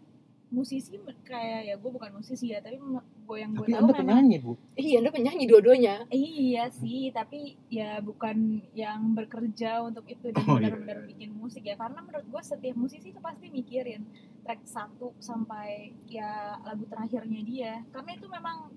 [0.50, 4.38] musisi kayak ya gue bukan musisi ya tapi gue yang gue tahu anda memang penyanyi
[4.42, 4.58] bu.
[4.74, 10.58] iya anda penyanyi dua-duanya Iya sih, tapi ya bukan yang bekerja untuk itu dan Oh,
[10.58, 11.10] iya, benar-benar iya.
[11.14, 11.78] bikin musik ya.
[11.78, 14.02] Karena menurut gue setiap musisi itu pasti mikirin
[14.42, 17.74] track satu sampai ya lagu terakhirnya dia.
[17.94, 18.74] Karena itu memang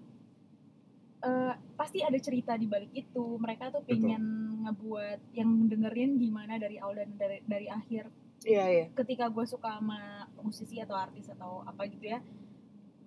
[1.25, 3.41] eh, pasti ada cerita di balik itu.
[3.41, 3.91] Mereka tuh Betul.
[3.97, 4.23] pengen
[4.69, 8.13] ngebuat yang dengerin gimana dari awal dan dari dari akhir
[8.45, 8.85] iya iya.
[8.93, 12.21] Ketika gue suka sama musisi atau artis atau apa gitu ya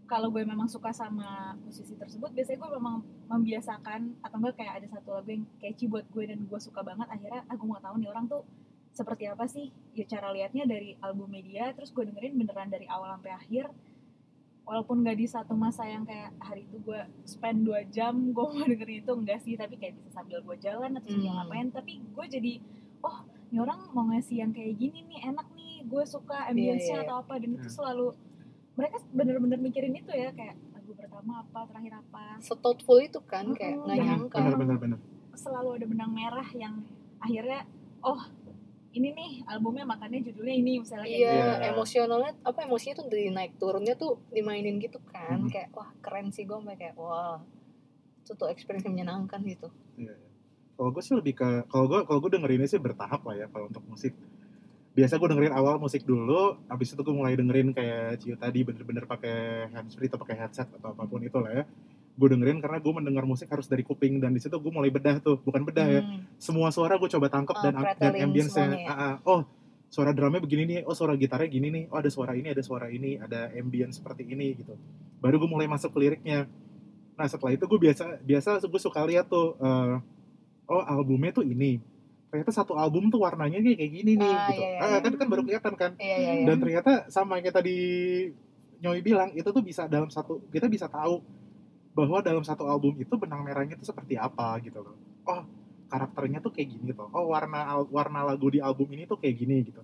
[0.06, 2.96] kalau gue memang suka sama musisi tersebut biasanya gue memang
[3.26, 7.10] membiasakan atau enggak kayak ada satu lagu yang catchy buat gue dan gue suka banget
[7.10, 8.46] akhirnya aku mau tahu nih orang tuh
[8.96, 9.74] seperti apa sih?
[9.92, 13.66] Ya cara liatnya dari album media terus gue dengerin beneran dari awal sampai akhir.
[14.66, 18.66] Walaupun gak di satu masa yang kayak hari itu gue spend 2 jam gue mau
[18.66, 21.38] dengerin itu enggak sih tapi kayak bisa sambil gue jalan atau sambil Hmm.
[21.44, 21.68] ngapain.
[21.74, 22.54] Tapi gue jadi
[23.04, 26.90] oh ini orang mau ngasih yang kayak gini nih enak nih gue suka Iya, ambience-nya
[26.90, 27.06] iya, iya.
[27.06, 27.76] atau apa dan itu Hmm.
[27.76, 28.06] selalu
[28.76, 33.80] mereka bener-bener mikirin itu ya kayak lagu pertama apa terakhir apa sethoughtful itu kan kayak
[33.80, 35.00] nggak nyangka Benar benar benar.
[35.34, 36.84] selalu ada benang merah yang
[37.18, 37.64] akhirnya
[38.02, 38.20] oh
[38.92, 41.56] ini nih albumnya makanya judulnya ini misalnya kayak Iya, Iya.
[41.70, 45.52] emosionalnya apa emosinya tuh dari naik turunnya tuh dimainin gitu kan, Mhm.
[45.52, 47.44] kayak wah keren sih gue kayak wah
[48.18, 49.68] itu tuh experience yang menyenangkan gitu.
[49.98, 50.16] Iya.
[50.76, 53.72] Kalau gue sih lebih ke kalau gue kalau gue dengerinnya sih bertahap lah ya kalau
[53.72, 54.12] untuk musik.
[54.96, 59.04] Biasa gue dengerin awal musik dulu, habis itu gue mulai dengerin kayak Cio tadi bener-bener
[59.04, 61.64] pakai handsfree atau pakai headset atau apa pun itu lah ya.
[62.16, 65.20] Gue dengerin karena gue mendengar musik harus dari kuping dan di situ gue mulai bedah
[65.20, 66.00] tuh, bukan bedah ya.
[66.00, 66.24] Hmm.
[66.40, 68.88] Semua suara gue coba tangkep Ah, dan dan semuanya ya.
[68.88, 69.14] Ah, ah.
[69.28, 69.42] Oh,
[69.92, 72.88] suara drumnya begini nih, oh suara gitarnya gini nih, oh ada suara ini, ada suara
[72.88, 74.80] ini, ada ambience seperti ini gitu.
[75.20, 76.48] Baru gue mulai masuk ke liriknya.
[77.20, 79.96] Nah setelah itu gue biasa biasa gue suka lihat tuh, eh,
[80.68, 81.82] oh albumnya tuh ini.
[82.30, 84.60] Ternyata satu album tuh warnanya kayak kayak gini nih Ah, gitu.
[84.60, 85.00] iya, iya, Ah, iya.
[85.00, 85.92] kan kan baru kelihatan kan.
[85.96, 86.46] Iya iya iya.
[86.46, 87.78] Dan ternyata sama yang tadi
[88.76, 91.24] Nyoi bilang itu tuh bisa dalam satu kita bisa tahu
[91.96, 95.00] bahwa dalam satu album itu benang merahnya itu seperti apa gitu loh.
[95.24, 95.42] Oh,
[95.88, 97.08] karakternya tuh kayak gini tuh.
[97.16, 99.80] Oh, warna warna lagu di album ini tuh kayak gini gitu.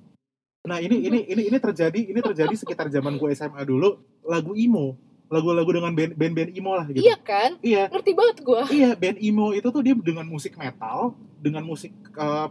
[0.67, 3.95] Nah, ini ini ini ini terjadi ini terjadi sekitar zaman gue SMA dulu,
[4.27, 4.93] lagu emo.
[5.31, 6.99] Lagu-lagu dengan band- band-band emo lah gitu.
[6.99, 8.61] Iya kan, Iya, ngerti banget gue.
[8.75, 11.95] iya band emo itu tuh dia dengan musik metal, dengan musik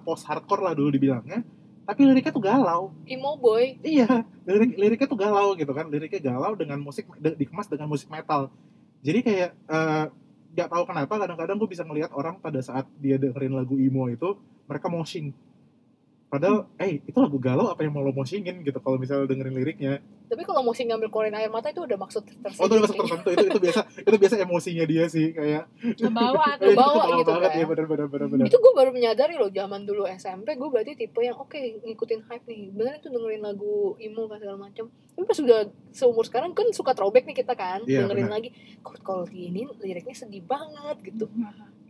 [0.00, 1.44] post hardcore lah dulu dibilangnya.
[1.84, 2.94] Tapi liriknya tuh galau.
[3.04, 3.76] Emo boy.
[3.82, 5.90] Iya, lirik liriknya tuh galau gitu kan.
[5.90, 8.48] Liriknya galau dengan musik de- dikemas dengan musik metal.
[9.02, 10.04] Jadi kayak eh,
[10.50, 14.38] nggak tahu kenapa kadang-kadang gue bisa ngelihat orang pada saat dia dengerin lagu emo itu
[14.64, 15.34] mereka moshing.
[16.30, 19.98] Padahal, eh itu lagu galau apa yang mau lo moshingin gitu kalau misalnya dengerin liriknya.
[20.30, 22.62] Tapi kalau mau ngambil keluarin air mata itu udah maksud tersendiri.
[22.62, 25.94] Oh itu udah masuk tertentu itu itu biasa itu biasa emosinya dia sih kayak eh,
[25.98, 27.58] Kebawa kebawa gitu banget kan.
[27.58, 28.44] ya bener bener bener bener.
[28.46, 32.46] itu gue baru menyadari loh zaman dulu SMP gue berarti tipe yang oke ngikutin hype
[32.46, 36.70] nih bener itu dengerin lagu emo kan segala macam tapi pas udah seumur sekarang kan
[36.70, 38.36] suka throwback nih kita kan Iya, dengerin benar.
[38.38, 38.48] lagi
[39.02, 41.26] kalau di ini liriknya sedih banget gitu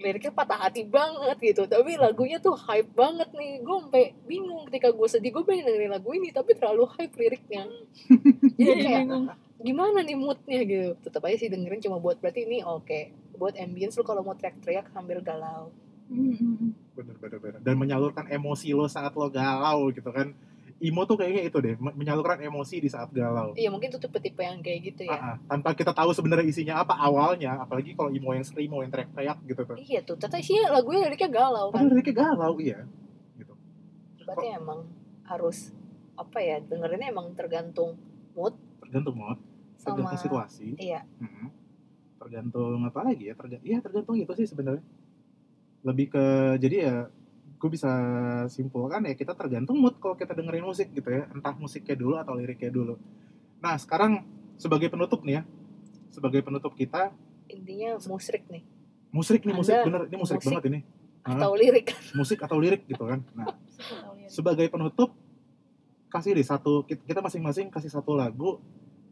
[0.00, 1.68] liriknya patah hati banget gitu.
[1.68, 3.60] Tapi lagunya tuh hype banget nih.
[3.60, 5.30] Gue sampai bingung ketika gue sedih.
[5.30, 7.68] Gue pengen dengerin lagu ini tapi terlalu hype liriknya.
[8.58, 9.26] Jadi kayak bingung.
[9.60, 10.90] gimana nih moodnya gitu.
[11.04, 13.12] Tetap aja sih dengerin cuma buat berarti ini oke.
[13.36, 15.68] Buat ambience lu kalau mau teriak-teriak sambil galau.
[16.10, 17.60] Bener bener bener.
[17.62, 20.32] Dan menyalurkan emosi lo saat lo galau gitu kan.
[20.80, 23.52] Emo tuh kayaknya itu deh, me- menyalurkan emosi di saat galau.
[23.52, 25.36] iya mungkin itu tipe-tipe yang kayak gitu ya ah.
[25.44, 29.60] tanpa kita tahu sebenarnya isinya apa awalnya apalagi kalau emo yang screamo yang teriak-teriak gitu
[29.62, 31.74] tuh Iya tuh, ternyata isinya lagunya liriknya galau kan.
[31.76, 32.78] padahal liriknya galau iya
[33.36, 33.52] gitu
[34.22, 34.80] Berarti emang
[35.22, 35.58] harus
[36.14, 38.00] apa ya dengerinnya emang tergantung
[38.80, 39.36] tergantung mood
[39.76, 41.52] sama tergantung situasi iya Mm-mm.
[42.16, 44.84] tergantung apa lagi ya tergantung ya tergantung itu sih sebenarnya
[45.80, 46.24] lebih ke
[46.56, 46.96] jadi ya
[47.60, 47.92] gue bisa
[48.48, 51.28] simpulkan ya kita tergantung mood kalau kita dengerin musik gitu ya.
[51.28, 52.96] Entah musiknya dulu atau liriknya dulu.
[53.60, 54.24] Nah sekarang
[54.56, 55.42] sebagai penutup nih ya
[56.10, 57.12] sebagai penutup kita
[57.52, 58.64] intinya musrik nih.
[59.12, 60.48] Musik nih musik bener ini musik, musik.
[60.48, 60.80] banget ini.
[61.20, 61.92] atau lirik.
[62.18, 63.20] Musik atau lirik gitu kan.
[63.36, 63.52] Nah
[64.24, 65.12] sebagai penutup
[66.08, 68.56] kasih deh satu kita masing-masing kasih satu lagu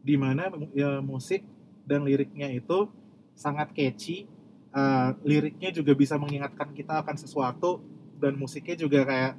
[0.01, 1.45] di mana ya musik
[1.85, 2.89] dan liriknya itu
[3.37, 4.25] sangat catchy
[4.69, 7.81] Eh, liriknya juga bisa mengingatkan kita akan sesuatu
[8.19, 9.31] dan musiknya juga kayak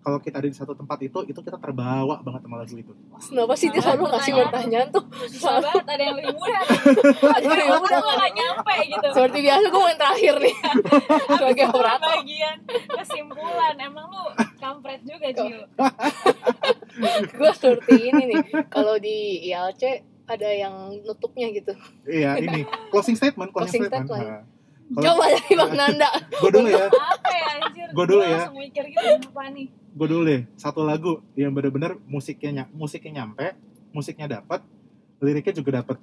[0.00, 2.92] kalau kita ada di satu tempat itu itu kita terbawa banget sama lagu itu.
[3.20, 5.04] Kenapa sih dia selalu ngasih pertanyaan tuh?
[5.28, 6.62] Susah banget ada yang lebih mudah.
[7.36, 9.06] Ada yang udah udah nggak nyampe gitu.
[9.12, 10.56] Seperti biasa gue yang terakhir nih.
[11.38, 12.10] Sebagai operator.
[12.16, 12.56] bagian
[12.96, 13.74] kesimpulan.
[13.76, 14.24] Emang lu
[14.56, 15.60] kampret juga Cio
[17.36, 18.42] gue seperti ini nih.
[18.72, 19.82] Kalau di ILC
[20.24, 21.76] ada yang nutupnya gitu.
[22.08, 22.64] Iya ini.
[22.88, 24.59] Closing statement closing, Closing statement, statement.
[24.90, 26.08] Kalau- Coba dari Bang Nanda.
[26.42, 26.86] gue dulu ya.
[26.86, 27.86] Apa ya anjir?
[27.90, 28.30] Gua dulu ya.
[28.40, 29.66] langsung mikir gitu apa nih.
[29.90, 30.40] Gue dulu deh.
[30.54, 33.54] Satu lagu yang bener-bener musiknya ny- musiknya nyampe
[33.90, 34.62] musiknya dapat
[35.18, 35.96] liriknya juga dapat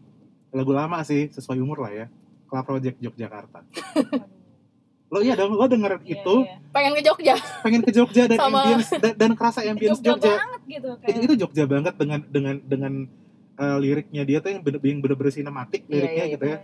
[0.50, 2.06] lagu lama sih sesuai umur lah ya.
[2.46, 3.60] Club Project Yogyakarta.
[5.08, 6.36] Lo iya dong lo denger Iya, itu.
[6.42, 6.60] iya.
[6.70, 7.36] Pengen ke Jogja.
[7.64, 11.00] pengen ke Jogja dan Sama- ambience dan, dan kerasa ambience Jogja Jogja, banget gitu itu
[11.02, 11.24] kayak.
[11.24, 12.94] itu Jogja banget dengan dengan dengan
[13.56, 16.58] eh, liriknya dia tuh yang bener yang bener-bener sinematik Iya, liriknya iya, gitu ya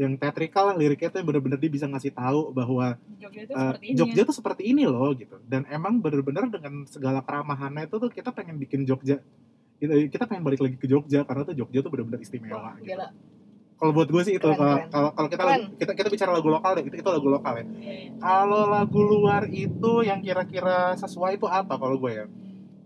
[0.00, 3.60] yang teatrikal lah liriknya tuh yang bener-bener dia bisa ngasih tahu bahwa Jogja itu eh,
[3.60, 4.24] seperti ini Jogja ya.
[4.24, 8.56] tuh seperti ini loh gitu dan emang bener-bener dengan segala keramahannya itu tuh kita pengen
[8.56, 9.20] bikin Jogja
[9.76, 12.96] kita, kita pengen balik lagi ke Jogja karena tuh Jogja tuh bener-bener istimewa Wah, gitu.
[13.80, 15.44] Kalau buat gue sih itu kalau kalau kita
[15.80, 17.64] kita kita bicara lagu lokal deh itu itu lagu lokal ya.
[17.64, 18.10] Iya, iya.
[18.20, 22.26] Kalau lagu luar itu yang kira-kira sesuai itu apa kalau gue ya?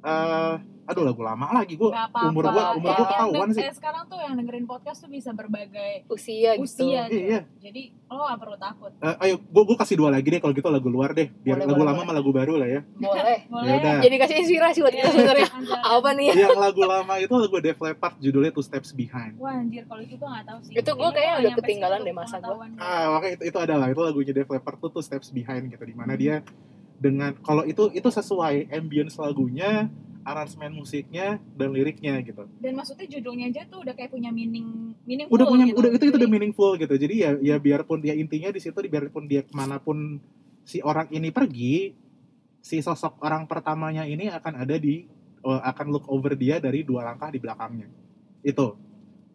[0.06, 3.64] Eh aduh lagu lama lagi gue umur gue umur gue ketahuan sih.
[3.72, 6.64] sekarang tuh yang dengerin podcast tuh bisa berbagai Usia gitu.
[6.64, 7.16] usia tuh.
[7.16, 7.40] Iya.
[7.58, 8.92] Jadi lo gak perlu takut.
[9.00, 11.66] Eh, ayo gue gue kasih dua lagi deh kalau gitu lagu luar deh biar Boleh,
[11.66, 12.06] lagu boleh, lama boleh.
[12.06, 12.80] sama lagu baru lah ya.
[12.94, 13.38] Boleh.
[13.54, 13.68] Boleh.
[13.68, 13.96] Ya udah.
[14.04, 15.48] Jadi kasih inspirasi buat kita Iya, sebenarnya.
[15.84, 16.34] Apa nih ya?
[16.44, 19.34] yang lagu lama itu lagu Def Leppard judulnya Two Steps Behind.
[19.40, 20.72] Wah anjir kalau itu gue gak tahu sih.
[20.76, 22.66] Itu gua Kayaknya udah ketinggalan deh masa gua.
[22.76, 25.94] Ah, makanya itu, itu adalah itu lagunya Def Leppard tuh Two Steps Behind gitu di
[25.96, 26.44] mana dia
[26.94, 29.90] dengan kalau itu itu sesuai ambience lagunya,
[30.24, 32.48] aransemen musiknya dan liriknya gitu.
[32.58, 35.78] Dan maksudnya judulnya aja tuh udah kayak punya meaning meaning Udah punya gitu.
[35.84, 36.94] udah itu itu udah meaningful gitu.
[36.96, 40.18] Jadi ya ya biarpun dia intinya di situ biarpun dia ke mana pun
[40.64, 41.92] si orang ini pergi,
[42.64, 45.04] si sosok orang pertamanya ini akan ada di
[45.44, 47.92] eh, akan look over dia dari dua langkah di belakangnya.
[48.40, 48.80] Itu.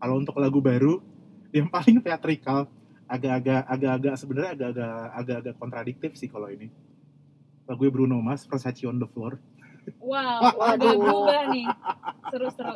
[0.01, 0.97] Kalau untuk lagu baru
[1.57, 2.65] yang paling teatrikal
[3.09, 6.73] agak-agak agak-agak sebenarnya agak-agak agak-agak kontradiktif sih kalau ini.
[7.69, 9.37] Lagu Bruno Mars Versace on the Floor.
[9.97, 11.65] Wow, udah berubah nih.
[12.29, 12.75] Seru-seru.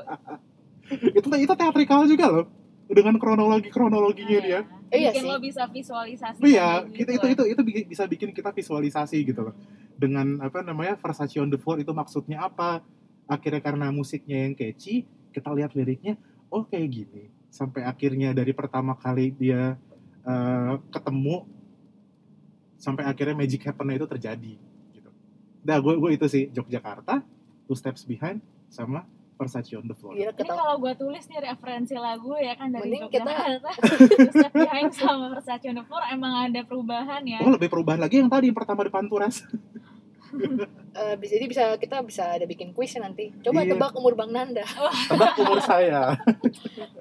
[1.15, 2.45] itu itu teatrikal juga loh.
[2.89, 4.59] Dengan kronologi-kronologinya dia.
[4.93, 5.29] Iya Bikin sih.
[5.31, 6.39] lo bisa visualisasi.
[6.45, 9.55] Iya, gitu itu itu itu bi- bisa bikin kita visualisasi gitu loh.
[9.97, 12.85] Dengan apa namanya Versace on the floor itu maksudnya apa?
[13.25, 16.19] Akhirnya karena musiknya yang catchy, kita lihat liriknya,
[16.53, 17.23] oh kayak gini.
[17.49, 19.79] Sampai akhirnya dari pertama kali dia
[20.27, 21.47] eh, ketemu
[22.77, 24.53] sampai akhirnya magic happen itu terjadi.
[25.63, 27.23] Nah, gue gue itu sih Yogyakarta,
[27.63, 30.13] Two Steps Behind sama Versace on the floor.
[30.13, 30.55] Gila Ini ketawa.
[30.57, 33.71] kalau gue tulis nih referensi lagu ya kan dari Mending kita- Yogyakarta,
[34.35, 37.39] Step Behind sama Versace on the Floor emang ada perubahan ya.
[37.39, 39.41] Oh, lebih perubahan lagi yang tadi yang pertama depan Turas.
[40.93, 43.29] Eh, bisa jadi bisa kita bisa ada bikin kuis nanti.
[43.39, 43.73] Coba Iya.
[43.73, 44.65] tebak umur Bang Nanda.
[45.09, 46.17] Tebak umur saya.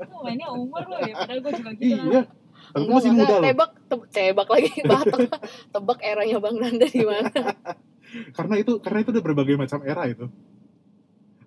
[0.02, 1.96] Tuh mainnya umur lo ya, padahal gue juga gitu.
[1.96, 2.24] iya.
[2.24, 2.41] Tapi
[2.72, 3.44] gue masih Enggak, muda loh.
[3.44, 5.20] Tebak, te- tebak lagi batok.
[5.68, 7.30] tebak eranya Bang Nanda di mana.
[8.36, 10.28] karena itu karena itu ada berbagai macam era itu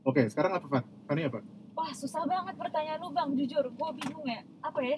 [0.01, 0.83] oke sekarang apa Van?
[1.05, 1.39] Fani apa
[1.73, 4.41] Wah susah banget pertanyaan lu bang, jujur gue bingung ya.
[4.59, 4.97] Apa ya?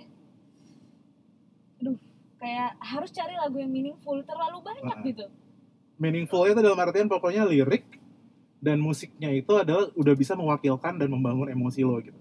[1.78, 1.98] Aduh,
[2.36, 5.04] kayak harus cari lagu yang meaningful terlalu banyak Ah.
[5.04, 5.26] gitu.
[5.96, 7.98] meaningful itu dalam artian pokoknya lirik
[8.58, 12.14] dan musiknya itu adalah udah bisa mewakilkan dan membangun emosi lo gitu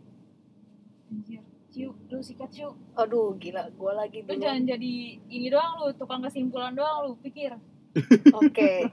[1.07, 1.45] Anjir,
[1.77, 2.73] ciu, lu sikat ciu.
[2.95, 3.69] Aduh, gila.
[3.71, 4.41] Gue lagi Lu dulu.
[4.41, 7.53] jangan jadi ini doang lu, tukang kesimpulan doang lu, pikir.
[8.37, 8.93] Oke.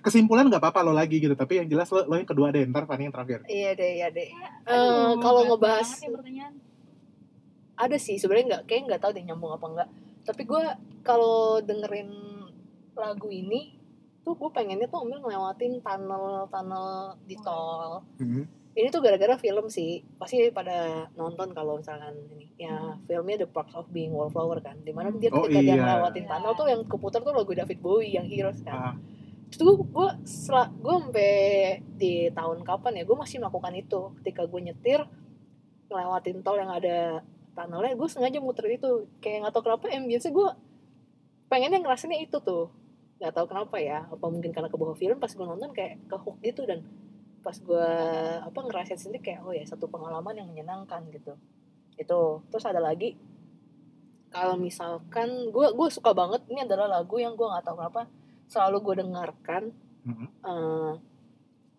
[0.00, 2.84] kesimpulan nggak apa-apa lo lagi gitu tapi yang jelas lo, lo yang kedua deh ntar
[2.84, 4.28] Fani yang terakhir Iya deh, iya deh.
[4.28, 4.36] Eh,
[4.66, 6.52] Aduh, kalau ngebahas ya pertanyaan.
[7.74, 9.88] ada sih sebenarnya nggak kayak nggak tahu deh nyambung apa enggak
[10.22, 10.62] tapi gue
[11.00, 12.12] kalau dengerin
[12.92, 13.72] lagu ini
[14.20, 16.88] tuh gue pengennya tuh ngelewatin tunnel tunnel
[17.24, 18.04] di tol
[18.72, 20.00] ini tuh gara-gara film sih.
[20.14, 20.76] Pasti pada
[21.12, 22.46] nonton kalau misalkan ini.
[22.56, 24.78] Ya filmnya The Perks of Being Wallflower kan.
[24.78, 25.80] Di mana dia Oh, ketika dia iya.
[25.80, 26.30] ngelewatin Iya.
[26.30, 28.74] tunnel tuh yang keputar tuh lagu David Bowie yang Heroes kan.
[28.74, 28.94] Ah,
[29.48, 31.32] Terus gue gue sel- gue sampai
[31.92, 34.00] di tahun kapan ya gue masih melakukan itu.
[34.18, 35.00] Ketika gue nyetir
[35.86, 39.10] ngelewatin tol yang ada tunnelnya gue sengaja muter itu.
[39.18, 40.48] Kayak nggak tahu kenapa ambience gue
[41.48, 42.70] pengennya ngerasainnya itu tuh.
[43.18, 46.16] Nggak tahu kenapa ya apa mungkin karena ke bawah film pas gue nonton kayak ke
[46.16, 46.86] hook gitu dan
[47.40, 47.88] pas gue
[48.40, 51.34] apa ngerasain sendiri kayak oh ya satu pengalaman yang menyenangkan gitu
[51.96, 53.16] itu terus ada lagi
[54.28, 58.02] kalau misalkan gue gue suka banget ini adalah lagu yang gue nggak tahu kenapa
[58.46, 59.64] selalu gue dengarkan
[60.00, 60.26] Mhm.
[60.40, 60.92] Eh,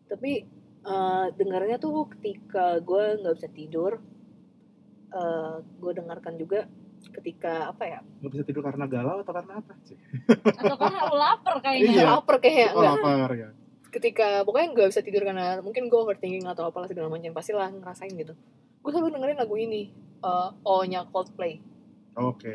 [0.05, 0.45] tapi
[0.81, 3.97] eh, dengarnya tuh ketika gue nggak bisa tidur
[5.11, 6.69] eh gue dengarkan juga
[7.11, 9.97] ketika apa ya nggak bisa tidur karena galau atau karena apa sih
[10.53, 11.91] Atau karena lapar kayaknya.
[11.97, 12.03] Iya.
[12.13, 13.49] lapar kayak oh, lapar ya
[13.91, 18.11] ketika pokoknya nggak bisa tidur karena mungkin gue overthinking atau apalah segala macam pastilah ngerasain
[18.11, 18.33] gitu.
[18.79, 21.59] Gue selalu dengerin lagu ini eh oh nya Coldplay.
[22.11, 22.51] Oke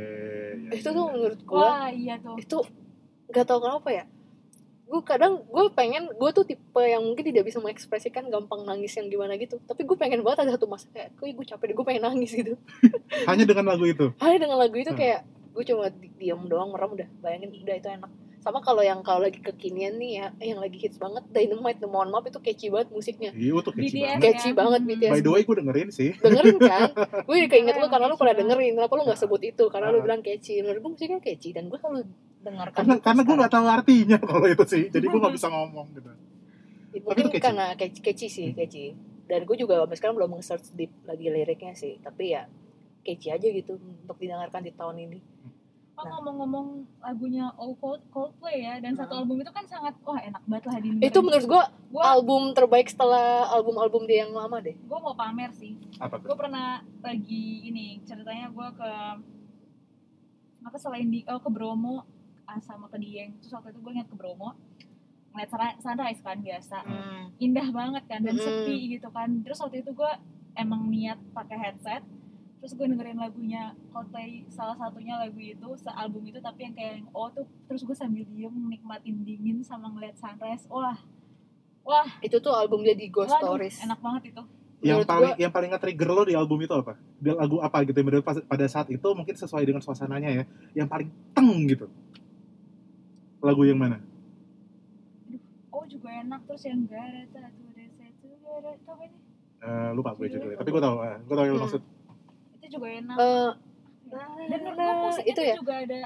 [0.69, 1.13] ya, itu ya, tuh ya.
[1.13, 2.37] menurut gue Wah iya tuh.
[2.37, 2.57] itu
[3.29, 4.05] nggak tahu kenapa ya.
[4.87, 9.09] Gue kadang gue pengen gue tuh tipe yang mungkin tidak bisa mengekspresikan gampang nangis yang
[9.09, 9.59] gimana gitu.
[9.61, 12.31] Tapi gue pengen banget ada satu masa kayak gue gue capek deh gue pengen nangis
[12.33, 12.55] gitu.
[13.27, 14.13] Hanya dengan lagu itu?
[14.21, 15.01] Hanya dengan lagu itu Hmm.
[15.01, 15.21] kayak
[15.53, 18.11] gue cuma di- diem doang merem udah bayangin udah itu enak
[18.47, 22.09] sama kalau yang kalau lagi kekinian nih ya yang lagi hits banget Dynamite The Mohon
[22.09, 24.23] Maaf itu catchy banget musiknya Iya tuh catchy BTS banget.
[24.23, 24.55] catchy ya.
[24.55, 24.91] banget Hmm.
[24.93, 26.11] BTS By the way gue dengerin sih.
[26.15, 26.81] dengerin kan
[27.27, 28.39] gue keinget lu karena lu pernah banget.
[28.47, 30.05] dengerin kenapa lu gak sebut itu karena lu Ah.
[30.05, 32.07] bilang catchy menurut gue musiknya catchy dan gue selalu
[32.41, 34.83] dengarkan Karena itu karena gue nggak tahu artinya kalau itu sih.
[34.87, 36.09] Jadi gue nggak bisa ngomong gitu.
[36.09, 37.43] Ya, mungkin itu catchy.
[37.43, 38.95] karena catchy, catchy sih catchy
[39.27, 42.47] dan gue juga sampai sekarang belum nge-search deep lagi liriknya sih tapi ya
[43.03, 45.19] catchy aja gitu untuk didengarkan di tahun ini
[45.97, 46.13] Oh Nah.
[46.15, 46.67] ngomong-ngomong
[47.01, 49.21] lagunya All Cold Coldplay ya dan satu Nah.
[49.21, 52.85] album itu kan sangat wah enak banget lah di itu menurut gue gue album terbaik
[52.87, 56.29] setelah album-album dia yang lama deh gue mau pamer sih Apa tuh?
[56.29, 56.69] gue pernah
[57.01, 58.91] lagi ini ceritanya gue ke
[60.63, 62.05] apa selain di oh ke Bromo
[62.45, 64.53] ah, sama ke Dieng terus waktu itu gue ngeliat ke Bromo
[65.31, 66.77] ngeliat sunri- sunrise kan biasa
[67.39, 68.45] indah banget kan dan Mm-mm.
[68.45, 70.13] sepi gitu kan terus waktu itu gue
[70.55, 72.03] emang niat pakai headset
[72.57, 77.09] terus gue dengerin lagunya Coldplay salah satunya lagu itu sealbum itu tapi yang kayak yang
[77.11, 80.97] oh tuh terus gue sambil diem nikmatin dingin sama ngeliat sunrise wah
[81.83, 84.43] wah itu tuh album dia di Ghost waduh, Stories enak banget itu
[84.79, 86.93] Yang Menurut paling gua- yang paling nge-trigger lo di album itu apa?
[87.17, 90.45] Di lagu apa gitu menurut pas- pada saat itu mungkin sesuai dengan suasananya ya.
[90.75, 91.89] Yang paling teng gitu.
[93.39, 94.05] Lagu yang mana?
[95.71, 99.19] oh juga enak terus yang gara satu desa itu gara apa ini
[99.59, 100.57] Eh, lupa gue Judulnya.
[100.57, 101.65] Tapi gue tahu, eh, gue tahu yang lo Hmm.
[101.67, 101.83] maksud.
[102.67, 103.51] Itu juga enak Eh,
[104.47, 105.55] dan menurut gue musiknya itu ya?
[105.57, 106.01] juga ada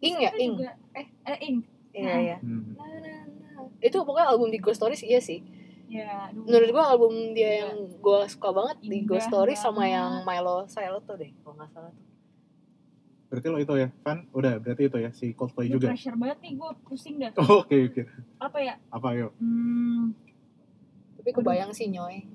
[0.00, 1.56] Ing ya Ing juga, eh eh ing
[1.92, 2.72] iya iya Hmm.
[2.72, 3.62] Na, na, na.
[3.78, 5.42] itu pokoknya album di Ghost Stories iya sih
[5.86, 6.46] ya aduh.
[6.46, 10.62] menurut gua album dia yang gua suka banget di Indah Ghost Stories sama yang Milo
[10.66, 12.06] Silent tuh deh kalau nggak salah tuh
[13.26, 14.26] Berarti lo itu ya, Van?
[14.30, 15.86] Udah, berarti itu ya, si Coldplay juga.
[15.86, 18.02] pressure banget nih gue pusing dah Oh, Oke, oke.
[18.38, 19.30] apa ya Apa yuk?
[19.38, 20.10] hmm,
[21.14, 22.26] tapi kebayang sih nyoy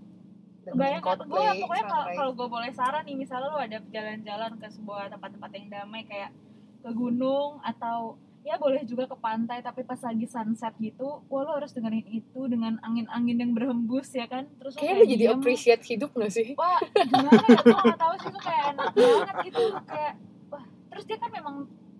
[0.73, 1.85] Bayangkan gue pokoknya
[2.17, 6.33] kalau gue boleh saran nih misalnya lo ada jalan-jalan ke sebuah tempat-tempat yang damai kayak
[6.81, 11.57] ke gunung atau ya boleh juga ke pantai tapi pas lagi sunset gitu wah lo
[11.57, 14.45] harus dengerin itu dengan angin-angin yang berhembus ya kan?
[14.61, 16.53] Terus lo kayaknya lu jadi appreciate hidup gak sih?
[16.57, 17.61] Wah gimana ya?
[17.61, 20.13] Gue gak tahu sih itu kayak enak banget gitu kayak
[20.53, 21.55] wah terus dia kan memang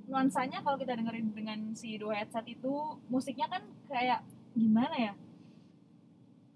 [0.06, 2.73] nuansanya kalau kita dengerin dengan si dua headset itu
[3.10, 4.21] musiknya kan kayak
[4.54, 5.13] gimana ya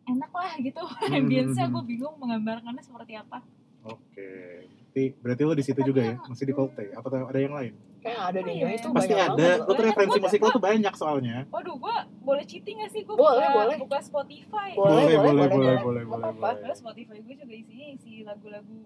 [0.10, 3.40] enak lah gitu ambience-nya gue bingung menggambarkannya seperti apa
[3.82, 4.68] Oke.
[4.90, 6.16] Berarti, berarti lo di situ juga ya?
[6.22, 6.92] Masih di Coldplay?
[6.92, 7.74] Apa tuh ada yang lain?
[8.00, 9.50] kayak ada deh Iya, nyoy itu Pasti banyak ada.
[9.60, 11.38] Lo tuh referensi gua- musik lo tuh banyak soalnya.
[11.48, 13.78] waduh gue boleh cheating gak sih gue Boleh, buka, boleh.
[13.78, 16.04] buka Spotify Boleh, boleh, boleh, boleh, boleh.
[16.06, 18.80] boleh, boleh, Spotify gue juga isinya isi lagu-lagu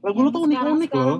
[0.00, 1.18] Lagu lo tuh unik-unik loh.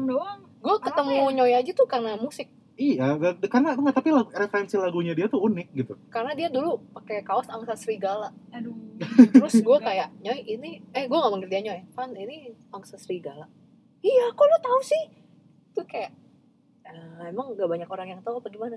[0.59, 1.35] gue ketemu ya?
[1.37, 2.51] nyoy aja tuh karena musik
[2.83, 3.07] Iya,
[3.47, 5.95] karena enggak tapi lagu- referensi lagunya dia tuh unik gitu.
[6.09, 8.35] karena dia dulu pakai kaos angsa serigala.
[8.51, 8.75] Aduh.
[9.31, 12.37] Terus gue kayak nyoy ini eh gue gak manggil dia nyoy Van ini
[12.69, 13.47] angsa serigala.
[14.01, 15.05] Iya kok lo tahu sih?
[15.73, 16.11] Tuh kayak
[16.83, 18.77] "Eh, emang gak banyak orang yang tahu apa gimana?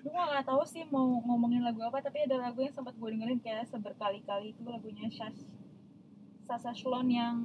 [0.00, 3.38] Gue gak tahu sih mau ngomongin lagu apa tapi ada lagu yang sempat gue dengerin
[3.38, 5.44] kayak seberkali-kali itu lagunya Shash
[6.42, 7.36] Sasha Shlon yang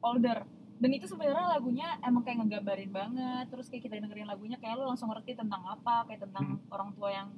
[0.00, 3.44] older dan itu sebenarnya lagunya emang kayak ngegambarin banget.
[3.50, 7.10] Terus kayak kita dengerin lagunya kayak lo langsung ngerti tentang apa kayak tentang orang tua
[7.14, 7.28] yang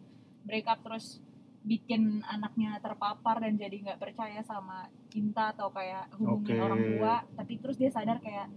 [0.46, 1.20] break up terus
[1.66, 6.64] bikin anaknya terpapar dan jadi nggak percaya sama cinta atau kayak hubungin Oke.
[6.64, 7.14] orang tua.
[7.36, 8.48] Tapi terus dia sadar kayak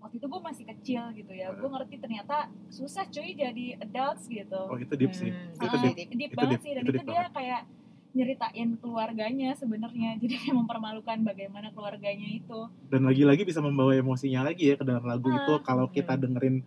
[0.00, 1.50] waktu itu gue masih kecil gitu ya.
[1.56, 4.60] Gue ngerti ternyata susah cuy jadi adults gitu.
[4.68, 5.32] Oh, itu deep sih.
[5.32, 5.96] Hmm, Itu Ah, deep.
[5.96, 6.10] deep.
[6.16, 6.72] deep banget deep, sih.
[6.76, 7.60] Dan itu itu, deep dia kayak
[8.10, 14.66] nyeritain keluarganya sebenarnya jadi kayak mempermalukan bagaimana keluarganya itu Dan lagi-lagi bisa membawa emosinya lagi
[14.66, 15.38] ya ke dalam lagu Ah.
[15.38, 16.62] itu kalau kita dengerin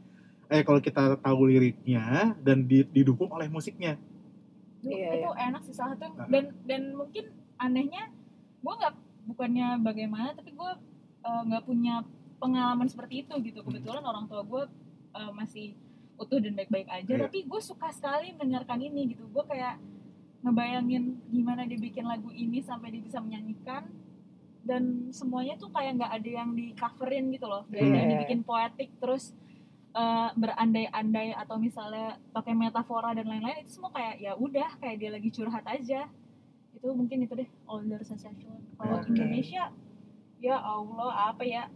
[0.47, 3.97] eh kalau kita tahu liriknya dan di- didukung oleh musiknya.
[4.79, 6.27] Iya, itu enak sih salah satu Ah.
[6.27, 7.27] dan dan mungkin
[7.57, 8.11] anehnya
[8.59, 8.93] gue nggak
[9.25, 10.71] bukannya bagaimana tapi gue
[11.21, 12.03] eh, nggak punya
[12.37, 13.67] pengalaman seperti itu gitu Hmm.
[13.69, 14.63] kebetulan orang tua gue
[15.13, 15.75] eh, masih
[16.13, 17.23] utuh dan baik-baik aja Iya.
[17.25, 19.79] tapi gue suka sekali mendengarkan ini gitu gue kayak
[20.43, 23.87] ngebayangin gimana dia bikin lagu ini sampai dia bisa menyanyikan.
[24.63, 27.67] Dan semuanya tuh kayak nggak ada yang di coverin gitu loh.
[27.67, 28.13] Nggak ada yang Iya.
[28.17, 29.35] dibikin poetik terus
[29.93, 35.09] eh, berandai-andai atau misalnya pakai metafora dan lain-lain itu semua kayak ya udah kayak dia
[35.11, 36.09] lagi curhat aja.
[36.73, 39.11] Itu mungkin itu deh older sensation kalau Oke.
[39.11, 39.69] Indonesia
[40.39, 41.69] ya Allah apa ya?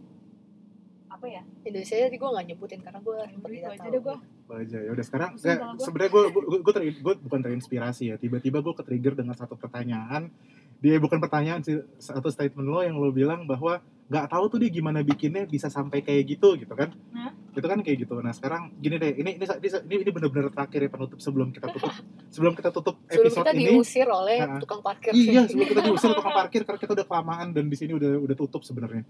[1.06, 1.46] Apa ya?
[1.62, 3.92] Indonesia tadi gue gak nyebutin karena gue Itu tidak aja tahu.
[3.94, 4.16] deh gue
[4.54, 4.78] aja.
[4.80, 5.30] Ya udah sekarang
[5.76, 8.16] sebenarnya gue gue gue, bukan terinspirasi ya.
[8.16, 10.32] Tiba-tiba gue ketrigger dengan satu pertanyaan.
[10.78, 14.70] Dia bukan pertanyaan sih satu statement lo yang lo bilang bahwa nggak tahu tuh dia
[14.70, 16.94] gimana bikinnya bisa sampai kayak gitu gitu kan?
[17.12, 17.34] Hah?
[17.58, 18.14] itu kan kayak gitu.
[18.22, 21.90] Nah sekarang gini deh ini ini ini ini bener-bener terakhir ya penutup sebelum kita tutup.
[22.38, 23.64] Sebelum kita tutup sebelum episode kita ini.
[23.72, 24.60] diusir oleh Nah.
[24.62, 25.10] tukang parkir.
[25.10, 28.36] Iya, sebelum kita diusir tukang parkir karena kita udah kelamaan dan di sini udah udah
[28.38, 29.02] tutup sebenarnya.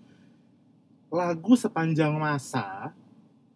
[1.12, 2.94] Lagu sepanjang masa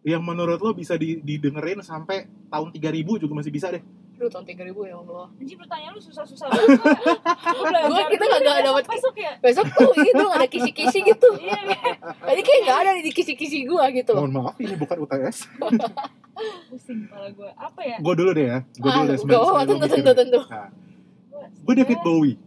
[0.03, 3.79] yang menurut lo bisa di- didengerin sampai tahun 3000 juga masih bisa deh.
[4.13, 6.79] Aduh tahun 3000 ya Allah Anjir pertanyaan lu susah-susah banget.
[7.83, 9.33] Gua- kita nggak- nggak dapet- masuk ya.
[9.39, 11.79] Besok tuh ini tuh ada kisi-kisi gitu Iya, iya.
[11.97, 15.37] Tadi kayak gak ada di kisi-kisi gua gitu loh Mohon maaf ini bukan UTS.
[16.67, 17.49] pusing kepala gue.
[17.53, 17.97] Apa ya?
[17.97, 18.59] Gue dulu deh ya.
[18.75, 22.37] Gue dulu deh gak tentu tentu tentu Gua- gue David Bowie.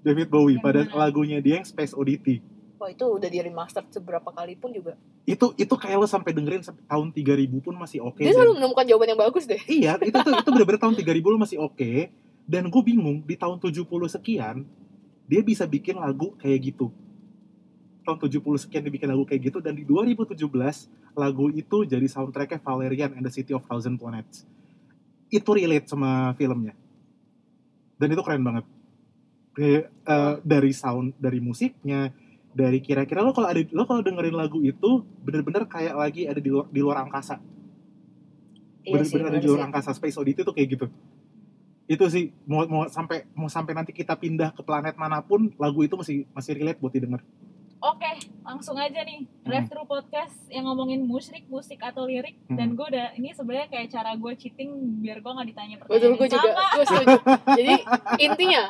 [0.00, 2.44] David Bowie pada lagunya dia yang Space Oddity.
[2.84, 4.92] Wah itu udah di remaster seberapa kali pun juga
[5.24, 8.20] Itu itu kayak lo sampai dengerin sampai tahun 3000 pun masih oke.
[8.20, 11.32] Dia dan- selalu menemukan jawaban yang bagus deh Iya, itu tuh itu bener-bener tahun 3000
[11.32, 11.92] lo masih oke.
[12.44, 14.68] Dan gue bingung di tahun 70 sekian
[15.24, 16.92] dia bisa bikin lagu kayak gitu.
[18.04, 20.36] Tahun 70 sekian dia bikin lagu kayak gitu dan di 2017
[21.16, 24.44] lagu itu jadi soundtracknya Valerian and the City of Thousand Planets.
[25.32, 26.76] Itu relate sama filmnya.
[27.96, 28.68] Dan itu keren banget.
[29.56, 32.12] Kayak, eh, dari sound, dari musiknya,
[32.54, 36.50] dari kira-kira lo kalau ada lo kalau dengerin lagu itu bener-bener kayak lagi ada di
[36.54, 37.42] luar, di luar angkasa
[38.84, 39.66] Iya bener-bener ada bener di luar sih.
[39.68, 40.86] angkasa Space Oddity tuh kayak gitu
[41.84, 45.84] itu sih mau mau sampai mau sampai nanti kita pindah ke planet mana pun lagu
[45.84, 47.20] itu masih masih relate buat didengar
[47.84, 48.08] Oke,
[48.40, 49.28] langsung aja nih.
[49.44, 52.32] Drive thru podcast yang ngomongin musik, musik atau lirik.
[52.48, 52.56] Hmm.
[52.56, 54.72] Dan gue udah, ini sebenarnya kayak cara gue cheating
[55.04, 56.52] biar gue gak ditanya Betul pertanyaan gue yang juga.
[56.64, 57.16] Gue setuju
[57.60, 57.74] Jadi
[58.32, 58.62] intinya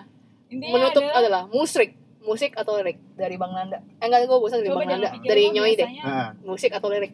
[0.51, 1.95] Intinya menutup adalah, adalah musik
[2.25, 3.85] musik atau lirik dari Bang Nanda?
[4.01, 5.11] Eh enggak gue bosan dari coba Bang Nanda.
[5.21, 5.89] dari Nyoi deh.
[6.01, 7.13] nah, musik atau lirik?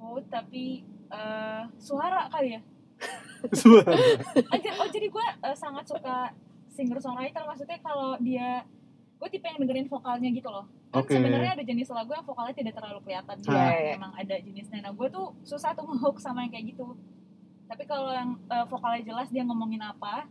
[0.00, 0.82] Oh, tapi
[1.12, 2.60] eh, suara kali ya.
[3.60, 3.92] suara.
[4.52, 6.32] Anjir, oh jadi gue eh, sangat suka
[6.74, 8.66] singer songwriter maksudnya kalau dia
[9.20, 10.66] gue tipe yang dengerin vokalnya gitu loh.
[10.90, 11.16] Kan Oke.
[11.16, 13.92] sebenarnya ada jenis lagu yang vokalnya tidak terlalu kelihatan iya, iya.
[13.98, 14.80] emang ada jenisnya.
[14.84, 16.96] Nah gue tuh susah tuh ngehook sama yang kayak gitu.
[17.68, 20.28] Tapi kalau yang eh, vokalnya jelas dia ngomongin apa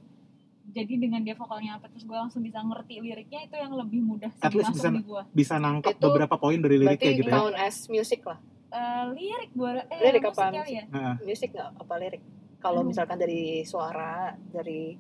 [0.73, 4.31] jadi dengan dia vokalnya apa terus gue langsung bisa ngerti liriknya itu yang lebih mudah
[4.31, 7.35] sih At least bisa- di gue bisa nangkep Itu beberapa poin dari liriknya gitu ya.
[7.35, 8.41] count as music lah.
[8.67, 10.49] Eh, lirik gue eh Lirik musik apa?
[10.51, 10.83] kali ya?
[10.89, 12.21] Nah, music nggak apa lirik?
[12.57, 12.89] Kalau Hmm.
[12.89, 14.13] misalkan dari suara
[14.47, 14.97] dari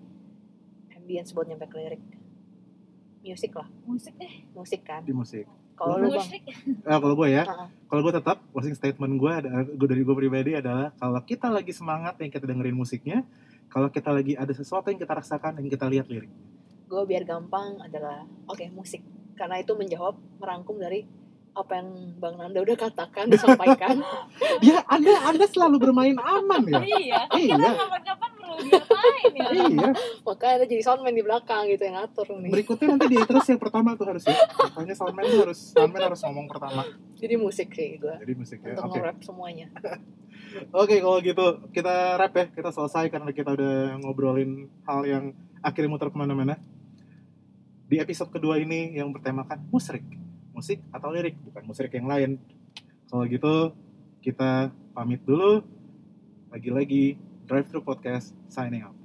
[0.93, 2.03] ambience buat nyampe ke lirik
[3.23, 3.67] musik lah.
[3.83, 4.33] Musik deh.
[4.51, 5.01] Musik kan.
[5.01, 5.47] Di musik.
[5.73, 6.21] Kalau lu bang?
[6.21, 6.41] Musik.
[6.85, 7.43] Eh, kalau gue ya
[7.87, 11.71] kalau gue tetap closing statement gue ada gue dari gue pribadi adalah kalau kita lagi
[11.71, 13.25] semangat yang kita dengerin musiknya
[13.71, 16.31] kalau kita lagi ada sesuatu yang kita rasakan yang kita lihat lirik
[16.93, 19.01] gue biar gampang adalah oke musik.
[19.33, 21.01] Karena itu menjawab merangkum dari
[21.53, 24.01] apa yang bang Nanda udah katakan disampaikan
[24.65, 26.81] ya anda anda selalu bermain aman ya?
[26.85, 27.21] Iya.
[27.33, 27.55] Iya.
[27.57, 29.47] Kita kapan-kapan diapain ya?
[29.53, 29.89] Iya.
[30.25, 32.51] Makanya ada jadi soundman di belakang gitu yang ngatur nih.
[32.51, 34.35] Berikutnya nanti dia terus yang pertama tuh harus ya.
[34.53, 36.83] Pokoknya soundman tuh harus soundman harus ngomong pertama.
[37.17, 38.93] Jadi musik sih gue jadi musik ya untuk oke.
[38.97, 39.67] nge-rap semuanya.
[40.69, 42.45] Oke kalau gitu kita rap ya.
[42.53, 45.23] Kita selesai karena kita udah ngobrolin hal yang
[45.65, 46.61] akhirnya muter ke mana-mana.
[47.89, 50.01] Di episode kedua ini yang bertemakan musik
[50.53, 52.37] musik atau lirik bukan musik yang lain.
[53.09, 53.73] Kalau gitu
[54.21, 55.65] kita pamit dulu.
[56.53, 57.17] Lagi-lagi
[57.47, 58.95] drive thru podcast signing out